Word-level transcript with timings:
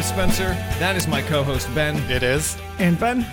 Podcast. 0.00 0.18
I'm 0.18 0.30
Spencer. 0.30 0.48
That 0.78 0.96
is 0.96 1.06
my 1.06 1.22
co 1.22 1.42
host, 1.42 1.68
Ben. 1.74 1.96
It 2.10 2.22
is. 2.22 2.56
And 2.78 2.98
Ben, 2.98 3.26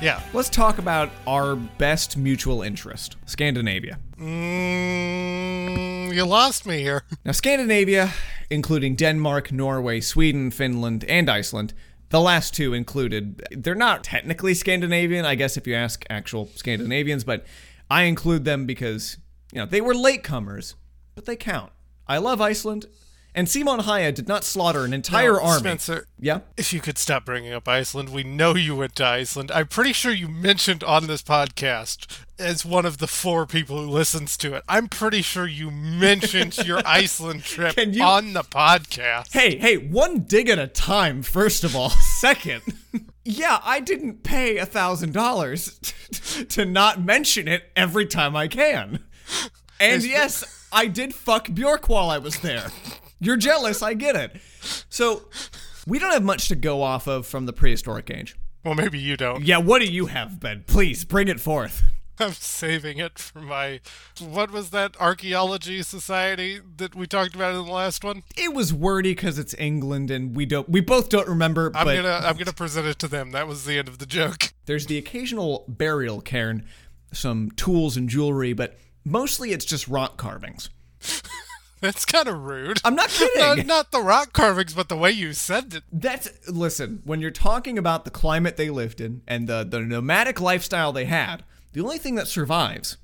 Yeah. 0.00 0.20
let's 0.32 0.48
talk 0.48 0.78
about 0.78 1.10
our 1.26 1.56
best 1.56 2.16
mutual 2.16 2.62
interest 2.62 3.16
Scandinavia. 3.26 3.98
Mm, 4.18 6.14
you 6.14 6.24
lost 6.24 6.66
me 6.66 6.78
here. 6.78 7.02
Now, 7.24 7.32
Scandinavia, 7.32 8.12
including 8.50 8.94
Denmark, 8.96 9.50
Norway, 9.52 10.00
Sweden, 10.00 10.50
Finland, 10.52 11.04
and 11.08 11.28
Iceland, 11.28 11.74
the 12.10 12.20
last 12.20 12.54
two 12.54 12.74
included, 12.74 13.42
they're 13.50 13.74
not 13.74 14.04
technically 14.04 14.54
Scandinavian, 14.54 15.24
I 15.24 15.34
guess, 15.34 15.56
if 15.56 15.66
you 15.66 15.74
ask 15.74 16.04
actual 16.08 16.48
Scandinavians, 16.54 17.24
but 17.24 17.44
I 17.90 18.02
include 18.04 18.44
them 18.44 18.66
because, 18.66 19.16
you 19.52 19.58
know, 19.58 19.66
they 19.66 19.80
were 19.80 19.94
latecomers, 19.94 20.74
but 21.16 21.24
they 21.24 21.34
count. 21.36 21.72
I 22.06 22.18
love 22.18 22.40
Iceland, 22.40 22.86
and 23.34 23.48
Simo 23.48 23.80
Häyhä 23.80 24.14
did 24.14 24.28
not 24.28 24.44
slaughter 24.44 24.84
an 24.84 24.92
entire 24.94 25.40
army. 25.40 25.58
Spencer, 25.60 26.06
Yeah? 26.20 26.40
if 26.56 26.72
you 26.72 26.80
could 26.80 26.98
stop 26.98 27.24
bringing 27.24 27.52
up 27.52 27.66
Iceland, 27.66 28.10
we 28.10 28.22
know 28.22 28.54
you 28.54 28.76
went 28.76 28.94
to 28.96 29.04
Iceland. 29.06 29.50
I'm 29.52 29.66
pretty 29.66 29.92
sure 29.92 30.12
you 30.12 30.28
mentioned 30.28 30.84
on 30.84 31.06
this 31.06 31.22
podcast 31.22 32.06
as 32.38 32.64
one 32.64 32.86
of 32.86 32.98
the 32.98 33.06
four 33.06 33.46
people 33.46 33.80
who 33.82 33.88
listens 33.90 34.36
to 34.38 34.54
it. 34.54 34.62
I'm 34.68 34.88
pretty 34.88 35.22
sure 35.22 35.46
you 35.46 35.70
mentioned 35.70 36.56
your 36.66 36.80
Iceland 36.86 37.44
trip 37.44 37.74
you- 37.76 38.02
on 38.02 38.32
the 38.34 38.42
podcast. 38.44 39.32
Hey, 39.32 39.56
hey, 39.58 39.76
one 39.78 40.20
dig 40.20 40.48
at 40.48 40.58
a 40.58 40.66
time, 40.66 41.22
first 41.22 41.64
of 41.64 41.74
all. 41.74 41.90
Second, 42.20 42.62
yeah, 43.24 43.58
I 43.64 43.80
didn't 43.80 44.22
pay 44.22 44.58
a 44.58 44.66
thousand 44.66 45.12
dollars 45.12 45.78
to 46.50 46.64
not 46.64 47.02
mention 47.04 47.48
it 47.48 47.64
every 47.74 48.06
time 48.06 48.36
I 48.36 48.46
can. 48.48 49.00
And 49.80 50.04
yes, 50.04 50.44
I 50.72 50.86
did 50.86 51.14
fuck 51.14 51.52
Bjork 51.52 51.88
while 51.88 52.10
I 52.10 52.18
was 52.18 52.38
there. 52.40 52.68
You're 53.24 53.36
jealous, 53.36 53.82
I 53.82 53.94
get 53.94 54.16
it. 54.16 54.36
So, 54.88 55.28
we 55.86 55.98
don't 55.98 56.12
have 56.12 56.24
much 56.24 56.48
to 56.48 56.56
go 56.56 56.82
off 56.82 57.06
of 57.06 57.26
from 57.26 57.46
the 57.46 57.52
prehistoric 57.52 58.10
age. 58.10 58.36
Well, 58.64 58.74
maybe 58.74 58.98
you 58.98 59.16
don't. 59.16 59.44
Yeah, 59.44 59.58
what 59.58 59.80
do 59.80 59.86
you 59.86 60.06
have, 60.06 60.40
Ben? 60.40 60.64
Please 60.66 61.04
bring 61.04 61.28
it 61.28 61.40
forth. 61.40 61.82
I'm 62.18 62.32
saving 62.32 62.98
it 62.98 63.18
for 63.18 63.40
my. 63.40 63.80
What 64.20 64.50
was 64.50 64.70
that 64.70 64.96
archaeology 65.00 65.82
society 65.82 66.60
that 66.76 66.94
we 66.94 67.06
talked 67.06 67.34
about 67.34 67.54
in 67.54 67.66
the 67.66 67.72
last 67.72 68.04
one? 68.04 68.22
It 68.36 68.54
was 68.54 68.72
wordy 68.72 69.14
because 69.14 69.38
it's 69.38 69.54
England, 69.58 70.10
and 70.10 70.34
we 70.34 70.46
don't, 70.46 70.68
we 70.68 70.80
both 70.80 71.08
don't 71.08 71.28
remember. 71.28 71.72
I'm 71.74 71.84
but 71.84 71.96
gonna 71.96 72.20
I'm 72.24 72.36
gonna 72.36 72.52
present 72.52 72.86
it 72.86 72.98
to 73.00 73.08
them. 73.08 73.32
That 73.32 73.48
was 73.48 73.64
the 73.64 73.78
end 73.78 73.88
of 73.88 73.98
the 73.98 74.06
joke. 74.06 74.52
There's 74.66 74.86
the 74.86 74.96
occasional 74.96 75.64
burial 75.68 76.20
cairn, 76.20 76.64
some 77.12 77.50
tools 77.50 77.96
and 77.96 78.08
jewelry, 78.08 78.52
but 78.52 78.78
mostly 79.04 79.52
it's 79.52 79.64
just 79.64 79.88
rock 79.88 80.16
carvings. 80.16 80.70
That's 81.84 82.06
kind 82.06 82.28
of 82.28 82.38
rude. 82.42 82.80
I'm 82.82 82.94
not 82.94 83.08
kidding. 83.10 83.38
Not, 83.38 83.66
not 83.66 83.92
the 83.92 84.00
rock 84.00 84.32
carvings, 84.32 84.72
but 84.72 84.88
the 84.88 84.96
way 84.96 85.10
you 85.10 85.34
said 85.34 85.74
it. 85.74 85.82
That's 85.92 86.30
listen, 86.48 87.02
when 87.04 87.20
you're 87.20 87.30
talking 87.30 87.76
about 87.76 88.06
the 88.06 88.10
climate 88.10 88.56
they 88.56 88.70
lived 88.70 89.02
in 89.02 89.20
and 89.28 89.46
the, 89.46 89.64
the 89.64 89.80
nomadic 89.80 90.40
lifestyle 90.40 90.92
they 90.92 91.04
had, 91.04 91.44
the 91.74 91.82
only 91.82 91.98
thing 91.98 92.14
that 92.14 92.26
survives 92.26 92.96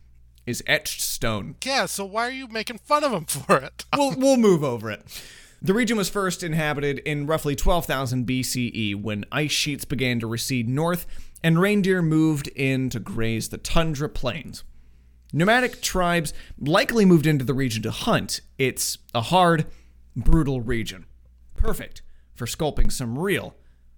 is 0.47 0.65
etched 0.67 1.03
stone. 1.03 1.57
Yeah, 1.63 1.85
so 1.85 2.07
why 2.07 2.27
are 2.27 2.33
you 2.33 2.49
making 2.49 2.79
fun 2.79 3.05
of 3.05 3.11
them 3.11 3.25
for 3.27 3.59
it? 3.59 3.85
We'll, 3.95 4.15
we'll 4.17 4.39
move 4.39 4.65
over 4.65 4.91
it. 4.91 5.03
The 5.61 5.75
region 5.75 5.99
was 5.99 6.09
first 6.09 6.43
inhabited 6.43 7.01
in 7.01 7.27
roughly 7.27 7.55
12,000 7.55 8.27
BCE 8.27 8.97
when 8.97 9.27
ice 9.31 9.53
sheets 9.53 9.85
began 9.85 10.19
to 10.21 10.27
recede 10.27 10.71
north 10.71 11.07
and 11.45 11.61
reindeer 11.61 12.01
moved 12.01 12.49
in 12.49 12.89
to 12.89 12.99
graze 12.99 13.51
the 13.51 13.59
tundra 13.59 14.09
plains. 14.09 14.65
Nomadic 15.33 15.81
tribes 15.81 16.33
likely 16.59 17.05
moved 17.05 17.27
into 17.27 17.45
the 17.45 17.55
region 17.55 17.83
to 17.85 17.91
hunt. 17.91 18.41
It's 18.59 18.99
a 19.15 19.21
hard, 19.21 19.67
brutal 20.17 20.61
region. 20.61 21.07
Perfect 21.57 22.03
for 22.35 22.47
sculpting 22.47 22.91
some 22.91 23.19
real, 23.19 23.55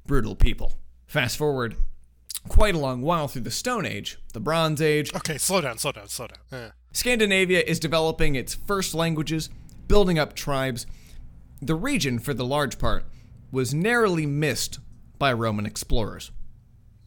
brutal 0.07 0.35
people. 0.35 0.79
Fast 1.07 1.37
forward 1.37 1.77
quite 2.49 2.75
a 2.75 2.79
long 2.79 3.03
while 3.03 3.29
through 3.29 3.43
the 3.43 3.51
Stone 3.51 3.87
Age, 3.87 4.19
the 4.33 4.41
Bronze 4.41 4.83
Age, 4.83 5.15
Okay, 5.15 5.39
slow 5.39 5.61
down, 5.61 5.79
slow 5.79 5.93
down, 5.93 6.09
slow 6.09 6.27
down. 6.27 6.73
Scandinavia 6.93 7.61
is 7.61 7.79
developing 7.79 8.35
its 8.35 8.55
first 8.55 8.95
languages, 8.95 9.49
building 9.87 10.19
up 10.19 10.35
tribes. 10.35 10.87
The 11.61 11.75
region, 11.77 12.19
for 12.19 12.35
the 12.35 12.45
large 12.45 12.79
part, 12.79 13.05
was 13.53 13.73
narrowly 13.73 14.27
missed 14.27 14.81
by 15.19 15.33
Roman 15.33 15.67
explorers. 15.67 16.33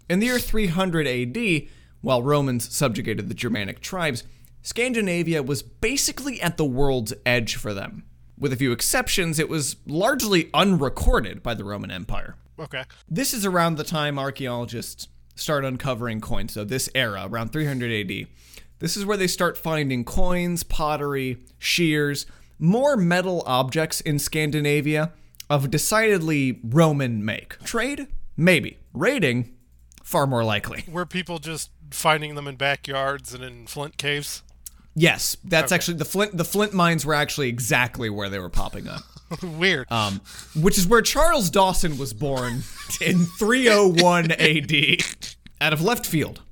In 0.10 0.20
the 0.20 0.28
year 0.28 0.40
300 0.40 1.06
AD, 1.06 1.68
while 2.06 2.22
Romans 2.22 2.72
subjugated 2.72 3.30
the 3.30 3.34
Germanic 3.34 3.80
tribes, 3.80 4.24
Scandinavia 4.62 5.42
was 5.42 5.64
basically 5.64 6.40
at 6.40 6.56
the 6.56 6.64
world's 6.64 7.16
edge 7.26 7.56
for 7.56 7.74
them. 7.74 8.04
With 8.38 8.54
a 8.54 8.56
few 8.56 8.72
exceptions, 8.72 9.40
it 9.40 9.50
was 9.50 9.78
largely 9.88 10.52
unrecorded 10.54 11.42
by 11.42 11.56
the 11.56 11.64
Roman 11.64 11.90
Empire. 11.90 12.36
Okay. 12.60 12.84
This 13.10 13.34
is 13.34 13.44
around 13.44 13.78
the 13.78 13.84
time 13.84 14.20
archaeologists 14.20 15.08
start 15.34 15.66
uncovering 15.66 16.22
coins, 16.22 16.54
so 16.54 16.64
this 16.64 16.90
era, 16.94 17.28
around 17.28 17.52
300 17.52 17.92
AD. 17.92 18.28
This 18.78 18.96
is 18.96 19.04
where 19.04 19.18
they 19.18 19.26
start 19.26 19.58
finding 19.58 20.06
coins, 20.06 20.62
pottery, 20.62 21.40
shears, 21.58 22.28
more 22.60 22.96
metal 22.96 23.42
objects 23.48 24.00
in 24.00 24.20
Scandinavia 24.20 25.12
of 25.50 25.72
decidedly 25.72 26.60
Roman 26.64 27.26
make. 27.26 27.58
Trade? 27.64 28.06
Maybe. 28.38 28.78
Raiding? 28.94 29.55
Far 30.06 30.26
more 30.28 30.44
likely. 30.46 30.86
Were 30.92 31.06
people 31.06 31.40
just 31.40 31.72
finding 31.92 32.36
them 32.36 32.48
in 32.48 32.56
backyards 32.56 33.34
and 33.34 33.44
in 33.44 33.66
flint 33.68 33.98
caves? 33.98 34.44
Yes, 34.96 35.36
that's 35.44 35.74
actually 35.74 35.98
the 35.98 36.06
flint. 36.06 36.38
The 36.38 36.46
flint 36.46 36.72
mines 36.74 37.06
were 37.06 37.14
actually 37.16 37.50
exactly 37.50 38.10
where 38.10 38.30
they 38.30 38.40
were 38.40 38.50
popping 38.50 38.88
up. 38.88 39.02
Weird. 39.44 39.92
um, 39.92 40.22
which 40.56 40.78
is 40.78 40.88
where 40.88 41.02
Charles 41.02 41.50
Dawson 41.50 41.98
was 41.98 42.14
born 42.14 42.62
in 43.02 43.26
301 43.40 44.32
AD. 44.32 44.72
Out 45.60 45.74
of 45.74 45.82
left 45.82 46.06
field, 46.06 46.44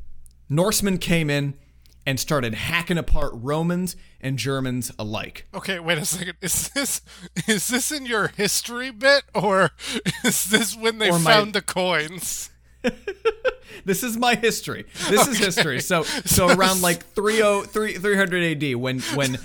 Norsemen 0.50 0.98
came 0.98 1.30
in 1.30 1.54
and 2.06 2.20
started 2.20 2.54
hacking 2.56 2.98
apart 2.98 3.32
Romans 3.36 3.96
and 4.20 4.38
Germans 4.40 4.92
alike. 5.00 5.46
okay, 5.54 5.80
wait 5.80 6.00
a 6.00 6.06
second. 6.06 6.34
Is 6.42 6.68
this 6.70 7.02
is 7.48 7.68
this 7.70 7.92
in 7.94 8.06
your 8.08 8.30
history 8.30 8.90
bit 8.92 9.24
or 9.36 9.70
is 10.26 10.46
this 10.50 10.76
when 10.76 10.98
they 10.98 11.10
Or 11.12 11.20
my- 11.20 11.32
found 11.32 11.54
the 11.54 11.62
coins? 11.62 12.50
This 13.86 14.04
is 14.04 14.18
my 14.18 14.36
history. 14.36 14.86
This 15.10 15.28
is 15.28 15.38
history. 15.38 15.80
So 15.82 16.04
so 16.04 16.48
around 16.48 16.82
like 16.82 17.04
30 17.04 17.68
3 17.68 17.94
300 17.94 18.64
AD 18.64 18.76
when 18.76 19.00
when 19.16 19.38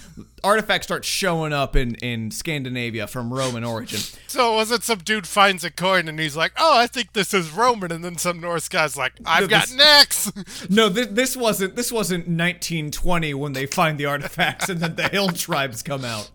artifacts 0.45 0.87
start 0.87 1.05
showing 1.05 1.53
up 1.53 1.75
in 1.77 1.95
in 1.97 2.31
Scandinavia 2.31 3.07
from 3.07 3.33
Roman 3.33 3.65
origin. 3.65 4.01
So 4.29 4.55
was 4.57 4.71
it 4.71 4.83
some 4.85 4.99
dude 4.99 5.27
finds 5.27 5.65
a 5.65 5.71
coin 5.71 6.09
and 6.09 6.19
he's 6.21 6.37
like, 6.37 6.53
"Oh, 6.59 6.79
I 6.79 6.87
think 6.87 7.13
this 7.13 7.35
is 7.35 7.51
Roman," 7.51 7.91
and 7.91 8.05
then 8.05 8.17
some 8.19 8.41
Norse 8.41 8.69
guy's 8.69 8.97
like, 8.97 9.13
"I've 9.27 9.49
got 9.49 9.67
this- 9.69 9.75
next." 9.75 10.33
No, 10.71 10.89
th- 10.93 11.09
this 11.11 11.37
wasn't 11.37 11.75
this 11.77 11.91
wasn't 11.91 12.25
1920 12.29 13.35
when 13.35 13.53
they 13.53 13.67
find 13.67 13.99
the 13.99 14.07
artifacts 14.07 14.69
and 14.69 14.81
then 14.81 14.95
the 14.97 15.09
hill 15.13 15.29
tribes 15.31 15.83
come 15.83 16.05
out. 16.05 16.31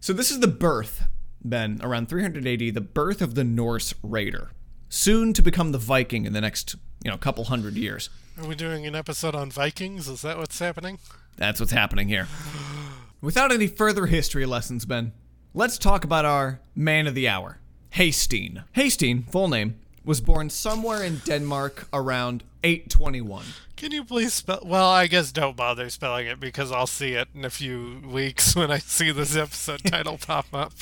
So 0.00 0.12
this 0.12 0.30
is 0.30 0.40
the 0.40 0.48
birth, 0.48 1.04
Ben, 1.44 1.80
around 1.82 2.08
380, 2.08 2.70
the 2.70 2.80
birth 2.80 3.20
of 3.22 3.34
the 3.34 3.44
Norse 3.44 3.94
raider, 4.02 4.50
soon 4.88 5.32
to 5.32 5.42
become 5.42 5.72
the 5.72 5.78
Viking 5.78 6.26
in 6.26 6.32
the 6.32 6.40
next, 6.40 6.76
you 7.06 7.10
know, 7.10 7.14
a 7.14 7.18
couple 7.18 7.44
hundred 7.44 7.76
years. 7.76 8.10
Are 8.36 8.48
we 8.48 8.56
doing 8.56 8.84
an 8.84 8.96
episode 8.96 9.36
on 9.36 9.48
Vikings? 9.48 10.08
Is 10.08 10.22
that 10.22 10.38
what's 10.38 10.58
happening? 10.58 10.98
That's 11.36 11.60
what's 11.60 11.70
happening 11.70 12.08
here. 12.08 12.26
Without 13.20 13.52
any 13.52 13.68
further 13.68 14.06
history 14.06 14.44
lessons, 14.44 14.84
Ben, 14.84 15.12
let's 15.54 15.78
talk 15.78 16.02
about 16.02 16.24
our 16.24 16.58
man 16.74 17.06
of 17.06 17.14
the 17.14 17.28
hour, 17.28 17.60
Hastein. 17.90 18.64
Hastein, 18.72 19.22
full 19.22 19.46
name, 19.46 19.78
was 20.04 20.20
born 20.20 20.50
somewhere 20.50 21.04
in 21.04 21.18
Denmark 21.18 21.86
around 21.92 22.42
821. 22.64 23.44
Can 23.76 23.92
you 23.92 24.02
please 24.02 24.34
spell? 24.34 24.62
Well, 24.64 24.90
I 24.90 25.06
guess 25.06 25.30
don't 25.30 25.56
bother 25.56 25.88
spelling 25.90 26.26
it 26.26 26.40
because 26.40 26.72
I'll 26.72 26.88
see 26.88 27.12
it 27.12 27.28
in 27.36 27.44
a 27.44 27.50
few 27.50 28.02
weeks 28.04 28.56
when 28.56 28.72
I 28.72 28.78
see 28.78 29.12
this 29.12 29.36
episode 29.36 29.84
title 29.84 30.18
pop 30.26 30.46
up. 30.52 30.72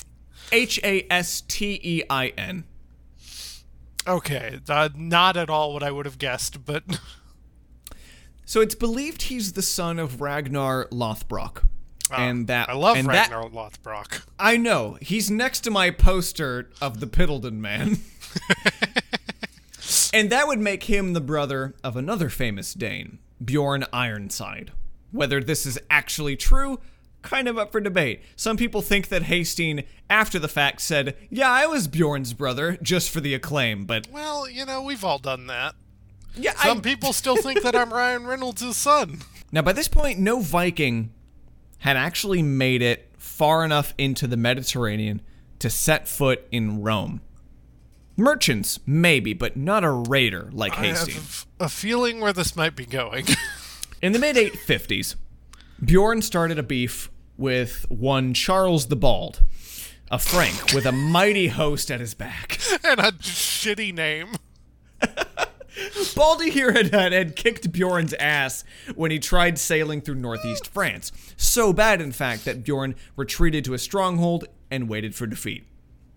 H 0.50 0.81
A 0.82 1.06
S 1.11 1.43
T 1.43 1.79
E 1.82 2.03
I 2.09 2.29
N. 2.29 2.65
Okay, 4.06 4.59
uh, 4.69 4.89
not 4.95 5.37
at 5.37 5.49
all 5.49 5.73
what 5.73 5.83
I 5.83 5.91
would 5.91 6.06
have 6.06 6.19
guessed, 6.19 6.65
but 6.65 6.85
So 8.47 8.61
it's 8.61 8.75
believed 8.75 9.23
he's 9.23 9.55
the 9.55 9.62
son 9.62 9.99
of 9.99 10.21
Ragnar 10.21 10.87
Lothbrok. 10.91 11.65
and 12.15 12.47
that 12.49 12.69
Ah, 12.69 12.73
I 12.73 12.75
love 12.75 12.97
and 12.99 13.09
that- 13.09 13.31
Ragnar 13.31 13.49
Lothbrok. 13.49 14.23
I 14.39 14.59
know. 14.59 14.99
He's 15.01 15.31
next 15.31 15.61
to 15.61 15.71
my 15.71 15.91
poster 15.91 16.69
of 16.83 17.01
the 17.01 17.06
Piltdown 17.06 17.55
man. 17.55 17.99
and 20.12 20.29
that 20.31 20.47
would 20.47 20.59
make 20.61 20.85
him 20.85 21.15
the 21.15 21.21
brother 21.21 21.75
of 21.83 21.97
another 21.97 22.29
famous 22.29 22.75
Dane, 22.75 23.19
Bjorn 23.43 23.85
Ironside. 23.93 24.73
Whether 25.12 25.41
this 25.41 25.65
is 25.65 25.79
actually 25.91 26.37
true, 26.37 26.81
kind 27.25 27.49
of 27.49 27.59
up 27.59 27.73
for 27.73 27.81
debate. 27.81 28.23
Some 28.37 28.56
people 28.56 28.82
think 28.82 29.09
that 29.09 29.25
Hastein, 29.25 29.82
after 30.09 30.38
the 30.38 30.47
fact, 30.47 30.81
said, 30.81 31.17
Yeah, 31.31 31.50
I 31.50 31.67
was 31.67 31.88
Bjorn's 31.88 32.32
brother, 32.35 32.79
just 32.81 33.11
for 33.11 33.21
the 33.21 33.35
acclaim, 33.35 33.85
but 33.87 34.06
Well, 34.12 34.49
you 34.49 34.65
know, 34.65 34.81
we've 34.82 35.05
all 35.05 35.19
done 35.19 35.49
that. 35.49 35.75
yeah, 36.37 36.55
Some 36.55 36.79
I, 36.79 36.81
people 36.82 37.12
still 37.12 37.37
think 37.37 37.62
that 37.62 37.75
I'm 37.75 37.93
Ryan 37.93 38.26
Reynolds' 38.26 38.76
son. 38.76 39.23
Now, 39.50 39.62
by 39.62 39.73
this 39.73 39.88
point, 39.88 40.19
no 40.21 40.41
Viking 40.41 41.12
had 41.79 41.97
actually 41.97 42.43
made 42.43 42.82
it 42.82 43.11
far 43.19 43.65
enough 43.65 43.94
into 43.99 44.27
the 44.27 44.37
Mediterranean 44.37 45.20
to 45.59 45.70
set 45.70 46.06
foot 46.06 46.47
in 46.53 46.82
Rome. 46.82 47.20
Merchants, 48.17 48.79
maybe, 48.87 49.32
but 49.32 49.56
not 49.56 49.82
a 49.82 49.91
raider 49.91 50.49
like 50.53 50.79
I 50.79 50.87
have 50.87 51.47
a 51.59 51.69
feeling 51.69 52.20
where 52.20 52.32
this 52.32 52.55
might 52.55 52.77
be 52.77 52.87
going. 52.87 53.27
In 54.03 54.12
the 54.12 54.19
mid 54.19 54.37
850s, 54.37 55.17
Bjorn 55.85 56.23
started 56.23 56.59
a 56.59 56.62
beef 56.62 57.11
with 57.37 57.87
one 57.89 58.35
Charles 58.35 58.87
the 58.87 58.97
Bald, 58.97 59.43
a 60.11 60.19
Frank 60.19 60.73
with 60.73 60.87
a 60.87 60.93
mighty 60.93 61.49
host 61.49 61.91
at 61.91 62.01
his 62.01 62.15
back. 62.15 62.59
and 62.85 63.01
a 63.01 63.13
shitty 63.13 63.95
name. 63.95 64.35
Baldy 66.15 66.51
here 66.51 66.73
had, 66.73 66.95
had, 66.95 67.37
kicked 67.37 67.73
Bjorn's 67.73 68.15
ass 68.15 68.65
when 68.95 69.11
he 69.11 69.19
tried 69.19 69.59
sailing 69.59 70.01
through 70.01 70.17
northeast 70.17 70.67
France. 70.67 71.11
So 71.37 71.73
bad, 71.73 72.01
in 72.01 72.13
fact, 72.13 72.45
that 72.45 72.63
Bjorn 72.63 72.95
retreated 73.17 73.65
to 73.65 73.75
a 73.75 73.79
stronghold 73.79 74.45
and 74.71 74.89
waited 74.89 75.15
for 75.15 75.27
defeat. 75.27 75.65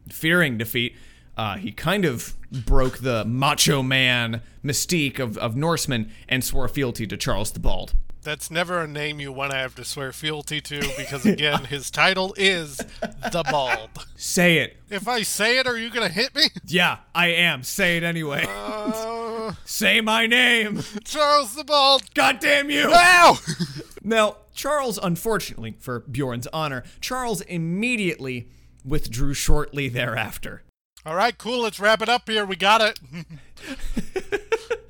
Fearing 0.09 0.57
defeat, 0.57 0.95
uh, 1.35 1.57
he 1.57 1.71
kind 1.71 2.05
of 2.05 2.35
broke 2.51 2.99
the 2.99 3.25
macho 3.25 3.81
man 3.81 4.41
mystique 4.63 5.19
of, 5.19 5.37
of 5.37 5.55
Norsemen 5.55 6.11
and 6.29 6.43
swore 6.43 6.67
fealty 6.67 7.07
to 7.07 7.17
Charles 7.17 7.51
the 7.51 7.59
Bald. 7.59 7.93
That's 8.27 8.51
never 8.51 8.81
a 8.81 8.87
name 8.89 9.21
you 9.21 9.31
want 9.31 9.51
to 9.51 9.57
have 9.57 9.73
to 9.75 9.85
swear 9.85 10.11
fealty 10.11 10.59
to 10.59 10.81
because, 10.97 11.25
again, 11.25 11.63
his 11.69 11.89
title 11.89 12.35
is 12.37 12.75
the 12.75 13.41
Bald. 13.49 13.89
Say 14.17 14.57
it. 14.57 14.75
If 14.89 15.07
I 15.07 15.21
say 15.21 15.59
it, 15.59 15.65
are 15.65 15.77
you 15.77 15.89
going 15.89 16.05
to 16.05 16.13
hit 16.13 16.35
me? 16.35 16.49
Yeah, 16.65 16.97
I 17.15 17.27
am. 17.27 17.63
Say 17.63 17.95
it 17.95 18.03
anyway. 18.03 18.45
Uh, 18.45 19.53
Say 19.63 20.01
my 20.01 20.27
name. 20.27 20.81
Charles 21.05 21.55
the 21.55 21.63
Bald. 21.63 22.13
God 22.15 22.39
damn 22.41 22.69
you. 22.69 22.91
Ow! 22.93 23.39
Now, 24.03 24.37
Charles, 24.53 24.99
unfortunately, 25.01 25.75
for 25.79 26.01
Bjorn's 26.01 26.47
honor, 26.47 26.83
Charles 26.99 27.39
immediately 27.41 28.49
withdrew 28.83 29.35
shortly 29.35 29.87
thereafter. 29.87 30.63
All 31.05 31.15
right, 31.15 31.37
cool. 31.37 31.61
Let's 31.61 31.79
wrap 31.79 32.01
it 32.01 32.09
up 32.09 32.27
here. 32.29 32.45
We 32.45 32.57
got 32.57 32.81
it. 32.81 34.41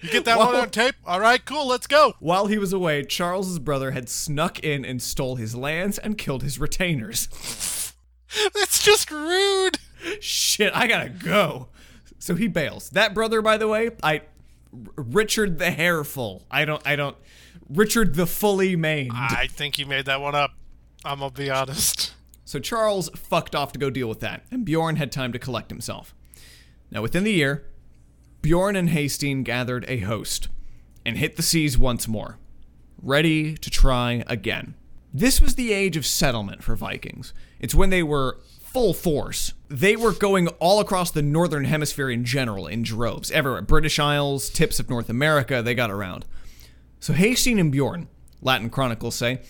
You 0.01 0.09
get 0.09 0.25
that 0.25 0.37
one 0.37 0.55
on 0.55 0.69
tape? 0.69 0.95
All 1.05 1.19
right, 1.19 1.43
cool. 1.43 1.67
Let's 1.67 1.87
go. 1.87 2.15
While 2.19 2.47
he 2.47 2.57
was 2.57 2.73
away, 2.73 3.03
Charles's 3.03 3.59
brother 3.59 3.91
had 3.91 4.09
snuck 4.09 4.59
in 4.59 4.85
and 4.85 5.01
stole 5.01 5.35
his 5.35 5.55
lands 5.55 5.97
and 5.97 6.17
killed 6.17 6.43
his 6.43 6.59
retainers. 6.59 7.27
That's 8.53 8.83
just 8.83 9.11
rude. 9.11 9.79
Shit, 10.19 10.75
I 10.75 10.87
gotta 10.87 11.09
go. 11.09 11.69
So 12.19 12.35
he 12.35 12.47
bails. 12.47 12.89
That 12.91 13.13
brother, 13.13 13.41
by 13.41 13.57
the 13.57 13.67
way, 13.67 13.91
I 14.03 14.21
Richard 14.95 15.59
the 15.59 15.71
Hairful. 15.71 16.43
I 16.51 16.65
don't 16.65 16.85
I 16.85 16.95
don't 16.95 17.15
Richard 17.69 18.15
the 18.15 18.25
fully 18.25 18.75
maned. 18.75 19.11
I 19.13 19.47
think 19.49 19.79
you 19.79 19.85
made 19.85 20.05
that 20.05 20.21
one 20.21 20.35
up. 20.35 20.51
I'm 21.05 21.19
gonna 21.19 21.31
be 21.31 21.49
honest. 21.49 22.13
So 22.45 22.59
Charles 22.59 23.09
fucked 23.15 23.55
off 23.55 23.73
to 23.73 23.79
go 23.79 23.89
deal 23.89 24.07
with 24.07 24.21
that, 24.21 24.45
and 24.51 24.65
Bjorn 24.65 24.95
had 24.95 25.11
time 25.11 25.33
to 25.33 25.39
collect 25.39 25.69
himself. 25.69 26.15
Now, 26.89 27.01
within 27.01 27.25
the 27.25 27.33
year, 27.33 27.65
Bjorn 28.47 28.77
and 28.77 28.91
Hastings 28.91 29.45
gathered 29.45 29.83
a 29.89 29.97
host 29.97 30.47
and 31.05 31.17
hit 31.17 31.35
the 31.35 31.43
seas 31.43 31.77
once 31.77 32.07
more, 32.07 32.37
ready 33.03 33.57
to 33.57 33.69
try 33.69 34.23
again. 34.25 34.73
This 35.13 35.41
was 35.41 35.55
the 35.55 35.73
age 35.73 35.97
of 35.97 36.05
settlement 36.05 36.63
for 36.63 36.77
Vikings. 36.77 37.33
It's 37.59 37.75
when 37.75 37.89
they 37.89 38.03
were 38.03 38.39
full 38.61 38.93
force. 38.93 39.51
They 39.67 39.97
were 39.97 40.13
going 40.13 40.47
all 40.59 40.79
across 40.79 41.11
the 41.11 41.21
northern 41.21 41.65
hemisphere 41.65 42.09
in 42.09 42.23
general 42.23 42.67
in 42.67 42.83
droves, 42.83 43.31
everywhere. 43.31 43.63
British 43.63 43.99
Isles, 43.99 44.49
tips 44.49 44.79
of 44.79 44.89
North 44.89 45.09
America, 45.09 45.61
they 45.61 45.75
got 45.75 45.91
around. 45.91 46.23
So 47.01 47.11
Hastings 47.11 47.59
and 47.59 47.69
Bjorn, 47.69 48.07
Latin 48.41 48.69
chronicles 48.69 49.15
say, 49.15 49.41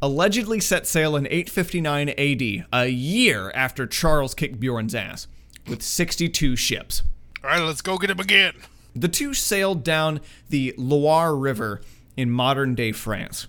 allegedly 0.00 0.60
set 0.60 0.86
sail 0.86 1.16
in 1.16 1.26
859 1.26 2.08
AD, 2.08 2.66
a 2.72 2.88
year 2.88 3.52
after 3.54 3.86
Charles 3.86 4.34
kicked 4.34 4.58
Bjorn's 4.58 4.94
ass, 4.94 5.26
with 5.66 5.82
62 5.82 6.56
ships. 6.56 7.02
All 7.44 7.50
right, 7.50 7.60
let's 7.60 7.82
go 7.82 7.98
get 7.98 8.10
him 8.10 8.20
again. 8.20 8.54
The 8.96 9.08
two 9.08 9.32
sailed 9.32 9.84
down 9.84 10.20
the 10.48 10.74
Loire 10.76 11.36
River 11.36 11.80
in 12.16 12.30
modern 12.30 12.74
day 12.74 12.90
France, 12.90 13.46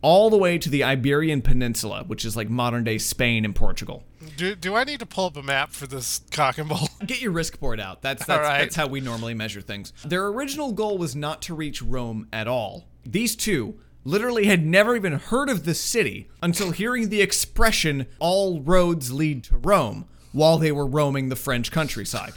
all 0.00 0.30
the 0.30 0.36
way 0.36 0.58
to 0.58 0.70
the 0.70 0.84
Iberian 0.84 1.42
Peninsula, 1.42 2.04
which 2.06 2.24
is 2.24 2.36
like 2.36 2.48
modern 2.48 2.84
day 2.84 2.98
Spain 2.98 3.44
and 3.44 3.54
Portugal. 3.54 4.04
Do, 4.36 4.54
do 4.54 4.76
I 4.76 4.84
need 4.84 5.00
to 5.00 5.06
pull 5.06 5.26
up 5.26 5.36
a 5.36 5.42
map 5.42 5.72
for 5.72 5.88
this 5.88 6.20
cock 6.30 6.58
and 6.58 6.68
ball? 6.68 6.88
Get 7.04 7.20
your 7.20 7.32
risk 7.32 7.58
board 7.58 7.80
out. 7.80 8.02
That's 8.02 8.24
that's, 8.24 8.40
right. 8.40 8.60
that's 8.60 8.76
how 8.76 8.86
we 8.86 9.00
normally 9.00 9.34
measure 9.34 9.60
things. 9.60 9.92
Their 10.04 10.26
original 10.28 10.72
goal 10.72 10.98
was 10.98 11.16
not 11.16 11.42
to 11.42 11.54
reach 11.54 11.82
Rome 11.82 12.28
at 12.32 12.46
all. 12.46 12.84
These 13.04 13.34
two 13.34 13.80
literally 14.04 14.46
had 14.46 14.64
never 14.64 14.94
even 14.94 15.14
heard 15.14 15.48
of 15.48 15.64
the 15.64 15.74
city 15.74 16.28
until 16.40 16.70
hearing 16.70 17.08
the 17.08 17.20
expression 17.20 18.06
"all 18.20 18.60
roads 18.60 19.10
lead 19.10 19.42
to 19.44 19.56
Rome" 19.56 20.06
while 20.30 20.58
they 20.58 20.70
were 20.70 20.86
roaming 20.86 21.28
the 21.28 21.36
French 21.36 21.72
countryside. 21.72 22.32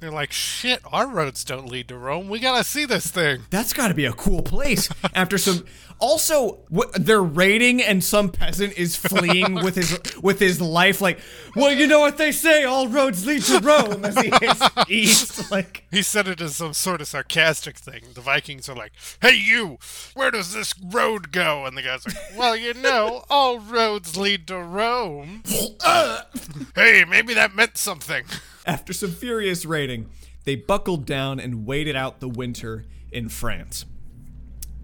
They're 0.00 0.10
like, 0.10 0.32
shit, 0.32 0.80
our 0.92 1.06
roads 1.06 1.44
don't 1.44 1.68
lead 1.68 1.88
to 1.88 1.96
Rome. 1.96 2.28
We 2.28 2.38
gotta 2.38 2.64
see 2.64 2.84
this 2.84 3.10
thing. 3.10 3.42
That's 3.50 3.72
got 3.72 3.88
to 3.88 3.94
be 3.94 4.04
a 4.04 4.12
cool 4.12 4.42
place. 4.42 4.88
After 5.14 5.38
some, 5.38 5.64
also 5.98 6.58
they're 6.94 7.22
raiding 7.22 7.82
and 7.82 8.02
some 8.02 8.30
peasant 8.30 8.78
is 8.78 8.96
fleeing 8.96 9.54
with 9.54 9.74
his 9.74 9.98
with 10.22 10.38
his 10.38 10.60
life. 10.60 11.00
Like, 11.00 11.18
well, 11.56 11.72
you 11.72 11.86
know 11.86 12.00
what 12.00 12.18
they 12.18 12.32
say, 12.32 12.64
all 12.64 12.88
roads 12.88 13.26
lead 13.26 13.42
to 13.42 13.58
Rome. 13.60 14.04
As 14.04 14.18
he 14.18 14.30
hits 14.40 14.62
east, 14.88 15.50
like. 15.50 15.84
He 15.90 16.02
said 16.02 16.28
it 16.28 16.40
as 16.42 16.56
some 16.56 16.74
sort 16.74 17.00
of 17.00 17.08
sarcastic 17.08 17.78
thing. 17.78 18.02
The 18.12 18.20
Vikings 18.20 18.68
are 18.68 18.74
like, 18.74 18.92
hey, 19.22 19.34
you, 19.34 19.78
where 20.14 20.30
does 20.30 20.52
this 20.52 20.74
road 20.78 21.32
go? 21.32 21.64
And 21.64 21.76
the 21.76 21.82
guy's 21.82 22.06
like, 22.06 22.16
well, 22.36 22.54
you 22.54 22.74
know, 22.74 23.24
all 23.30 23.58
roads 23.58 24.16
lead 24.16 24.46
to 24.48 24.58
Rome. 24.58 25.42
Uh. 25.84 26.22
hey, 26.74 27.04
maybe 27.08 27.32
that 27.34 27.54
meant 27.54 27.76
something. 27.78 28.24
After 28.66 28.92
some 28.92 29.10
furious 29.10 29.64
raiding, 29.64 30.08
they 30.44 30.56
buckled 30.56 31.06
down 31.06 31.40
and 31.40 31.66
waited 31.66 31.96
out 31.96 32.20
the 32.20 32.28
winter 32.28 32.84
in 33.10 33.28
France. 33.28 33.84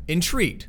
Intrigued, 0.07 0.67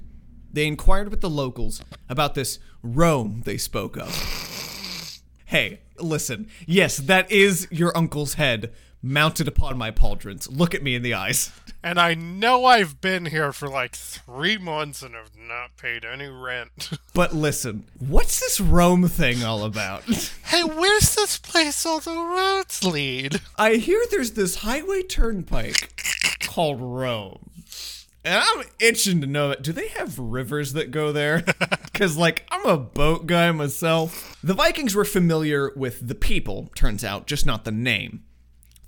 they 0.51 0.65
inquired 0.65 1.09
with 1.09 1.21
the 1.21 1.29
locals 1.29 1.81
about 2.07 2.35
this 2.35 2.59
Rome 2.81 3.41
they 3.45 3.57
spoke 3.57 3.97
of. 3.97 5.21
Hey, 5.45 5.81
listen, 5.99 6.47
yes, 6.65 6.97
that 6.97 7.29
is 7.31 7.67
your 7.71 7.95
uncle's 7.95 8.35
head 8.35 8.73
mounted 9.05 9.47
upon 9.47 9.77
my 9.77 9.91
pauldrons. 9.91 10.49
Look 10.51 10.73
at 10.73 10.83
me 10.83 10.95
in 10.95 11.03
the 11.03 11.13
eyes. 11.13 11.51
And 11.85 11.99
I 11.99 12.15
know 12.15 12.65
I've 12.65 12.99
been 12.99 13.27
here 13.27 13.53
for 13.53 13.67
like 13.69 13.95
three 13.95 14.57
months 14.57 15.03
and 15.03 15.13
have 15.13 15.37
not 15.37 15.77
paid 15.77 16.03
any 16.03 16.27
rent. 16.27 16.89
But 17.13 17.35
listen, 17.35 17.85
what's 17.99 18.39
this 18.39 18.59
Rome 18.59 19.07
thing 19.07 19.43
all 19.43 19.63
about? 19.63 20.03
hey, 20.45 20.63
where's 20.63 21.13
this 21.13 21.37
place 21.37 21.85
all 21.85 21.99
the 21.99 22.17
roads 22.17 22.83
lead? 22.83 23.39
I 23.55 23.75
hear 23.75 24.03
there's 24.09 24.31
this 24.31 24.55
highway 24.57 25.03
turnpike 25.03 26.03
called 26.39 26.81
Rome. 26.81 27.51
And 28.23 28.43
I'm 28.43 28.65
itching 28.79 29.21
to 29.21 29.27
know 29.27 29.51
it. 29.51 29.61
Do 29.61 29.71
they 29.71 29.89
have 29.89 30.17
rivers 30.17 30.73
that 30.73 30.89
go 30.89 31.11
there? 31.11 31.43
Because, 31.93 32.17
like, 32.17 32.47
I'm 32.49 32.65
a 32.65 32.77
boat 32.77 33.27
guy 33.27 33.51
myself. 33.51 34.35
The 34.43 34.55
Vikings 34.55 34.95
were 34.95 35.05
familiar 35.05 35.71
with 35.75 36.07
the 36.07 36.15
people, 36.15 36.71
turns 36.73 37.03
out, 37.03 37.27
just 37.27 37.45
not 37.45 37.63
the 37.63 37.71
name. 37.71 38.23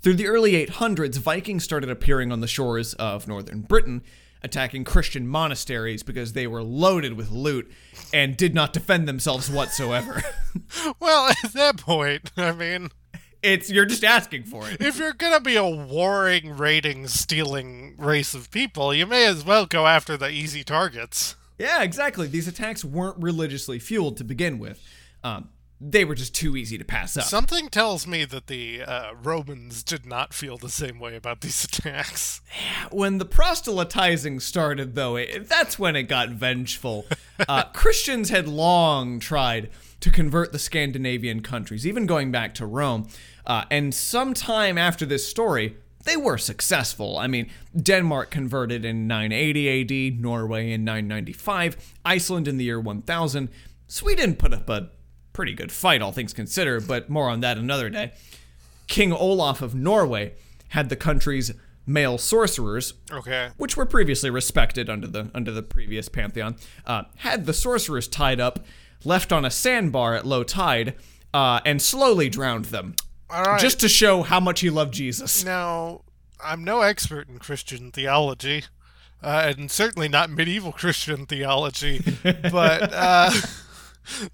Through 0.00 0.14
the 0.14 0.28
early 0.28 0.52
800s, 0.66 1.18
Vikings 1.18 1.64
started 1.64 1.90
appearing 1.90 2.30
on 2.30 2.40
the 2.40 2.46
shores 2.46 2.94
of 2.94 3.26
northern 3.26 3.62
Britain, 3.62 4.02
attacking 4.42 4.84
Christian 4.84 5.26
monasteries 5.26 6.02
because 6.02 6.32
they 6.32 6.46
were 6.46 6.62
loaded 6.62 7.14
with 7.14 7.30
loot 7.30 7.70
and 8.12 8.36
did 8.36 8.54
not 8.54 8.72
defend 8.72 9.08
themselves 9.08 9.50
whatsoever. 9.50 10.22
Well, 11.00 11.30
at 11.44 11.52
that 11.52 11.78
point, 11.78 12.32
I 12.36 12.52
mean, 12.52 12.90
it's 13.42 13.70
you're 13.70 13.84
just 13.84 14.04
asking 14.04 14.44
for 14.44 14.68
it. 14.68 14.80
if 14.80 14.98
you're 14.98 15.12
gonna 15.12 15.40
be 15.40 15.56
a 15.56 15.64
warring, 15.64 16.56
raiding, 16.56 17.06
stealing 17.06 17.94
race 17.96 18.34
of 18.34 18.50
people, 18.50 18.92
you 18.92 19.06
may 19.06 19.26
as 19.26 19.44
well 19.44 19.66
go 19.66 19.86
after 19.86 20.16
the 20.16 20.30
easy 20.30 20.64
targets. 20.64 21.36
Yeah, 21.58 21.82
exactly. 21.82 22.26
These 22.26 22.48
attacks 22.48 22.84
weren't 22.84 23.18
religiously 23.18 23.78
fueled 23.78 24.16
to 24.18 24.24
begin 24.24 24.58
with. 24.58 24.82
Um, 25.24 25.48
they 25.80 26.04
were 26.04 26.14
just 26.14 26.34
too 26.34 26.56
easy 26.56 26.76
to 26.76 26.84
pass 26.84 27.16
up. 27.16 27.24
Something 27.24 27.68
tells 27.68 28.06
me 28.06 28.24
that 28.24 28.48
the 28.48 28.82
uh, 28.82 29.12
Romans 29.22 29.82
did 29.82 30.04
not 30.04 30.34
feel 30.34 30.56
the 30.56 30.68
same 30.68 30.98
way 30.98 31.14
about 31.14 31.40
these 31.40 31.64
attacks. 31.78 32.40
when 32.90 33.18
the 33.18 33.24
proselytizing 33.24 34.40
started, 34.40 34.94
though, 34.94 35.16
it, 35.16 35.48
that's 35.48 35.78
when 35.78 35.94
it 35.94 36.04
got 36.04 36.30
vengeful. 36.30 37.06
Uh, 37.48 37.62
Christians 37.72 38.30
had 38.30 38.48
long 38.48 39.20
tried 39.20 39.70
to 40.00 40.10
convert 40.10 40.52
the 40.52 40.58
Scandinavian 40.58 41.42
countries, 41.42 41.86
even 41.86 42.06
going 42.06 42.32
back 42.32 42.54
to 42.54 42.66
Rome. 42.66 43.08
Uh, 43.46 43.64
and 43.70 43.94
sometime 43.94 44.78
after 44.78 45.06
this 45.06 45.26
story, 45.26 45.76
they 46.04 46.16
were 46.16 46.38
successful. 46.38 47.18
I 47.18 47.26
mean, 47.26 47.50
Denmark 47.80 48.30
converted 48.30 48.84
in 48.84 49.06
980 49.06 50.14
AD, 50.14 50.20
Norway 50.20 50.72
in 50.72 50.84
995, 50.84 51.94
Iceland 52.04 52.48
in 52.48 52.56
the 52.56 52.64
year 52.64 52.80
1000. 52.80 53.48
Sweden 53.86 54.34
put 54.34 54.52
up 54.52 54.68
a 54.68 54.90
pretty 55.38 55.54
good 55.54 55.70
fight, 55.70 56.02
all 56.02 56.10
things 56.10 56.32
considered, 56.32 56.88
but 56.88 57.08
more 57.08 57.28
on 57.30 57.38
that 57.38 57.56
another 57.56 57.88
day. 57.88 58.10
King 58.88 59.12
Olaf 59.12 59.62
of 59.62 59.72
Norway 59.72 60.32
had 60.70 60.88
the 60.88 60.96
country's 60.96 61.52
male 61.86 62.18
sorcerers, 62.18 62.94
Okay. 63.12 63.50
which 63.56 63.76
were 63.76 63.86
previously 63.86 64.30
respected 64.30 64.90
under 64.90 65.06
the 65.06 65.30
under 65.36 65.52
the 65.52 65.62
previous 65.62 66.08
pantheon, 66.08 66.56
uh, 66.88 67.04
had 67.18 67.46
the 67.46 67.52
sorcerers 67.54 68.08
tied 68.08 68.40
up, 68.40 68.66
left 69.04 69.30
on 69.30 69.44
a 69.44 69.50
sandbar 69.50 70.16
at 70.16 70.26
low 70.26 70.42
tide, 70.42 70.94
uh, 71.32 71.60
and 71.64 71.80
slowly 71.80 72.28
drowned 72.28 72.64
them. 72.66 72.96
All 73.30 73.44
right. 73.44 73.60
just 73.60 73.78
to 73.78 73.88
show 73.88 74.24
how 74.24 74.40
much 74.40 74.58
he 74.58 74.70
loved 74.70 74.92
Jesus. 74.92 75.44
now, 75.44 76.00
I'm 76.44 76.64
no 76.64 76.80
expert 76.80 77.28
in 77.28 77.38
Christian 77.38 77.92
theology, 77.92 78.64
uh, 79.22 79.52
and 79.56 79.70
certainly 79.70 80.08
not 80.08 80.30
medieval 80.30 80.72
Christian 80.72 81.26
theology, 81.26 82.02
but 82.24 82.92
uh, 82.92 83.30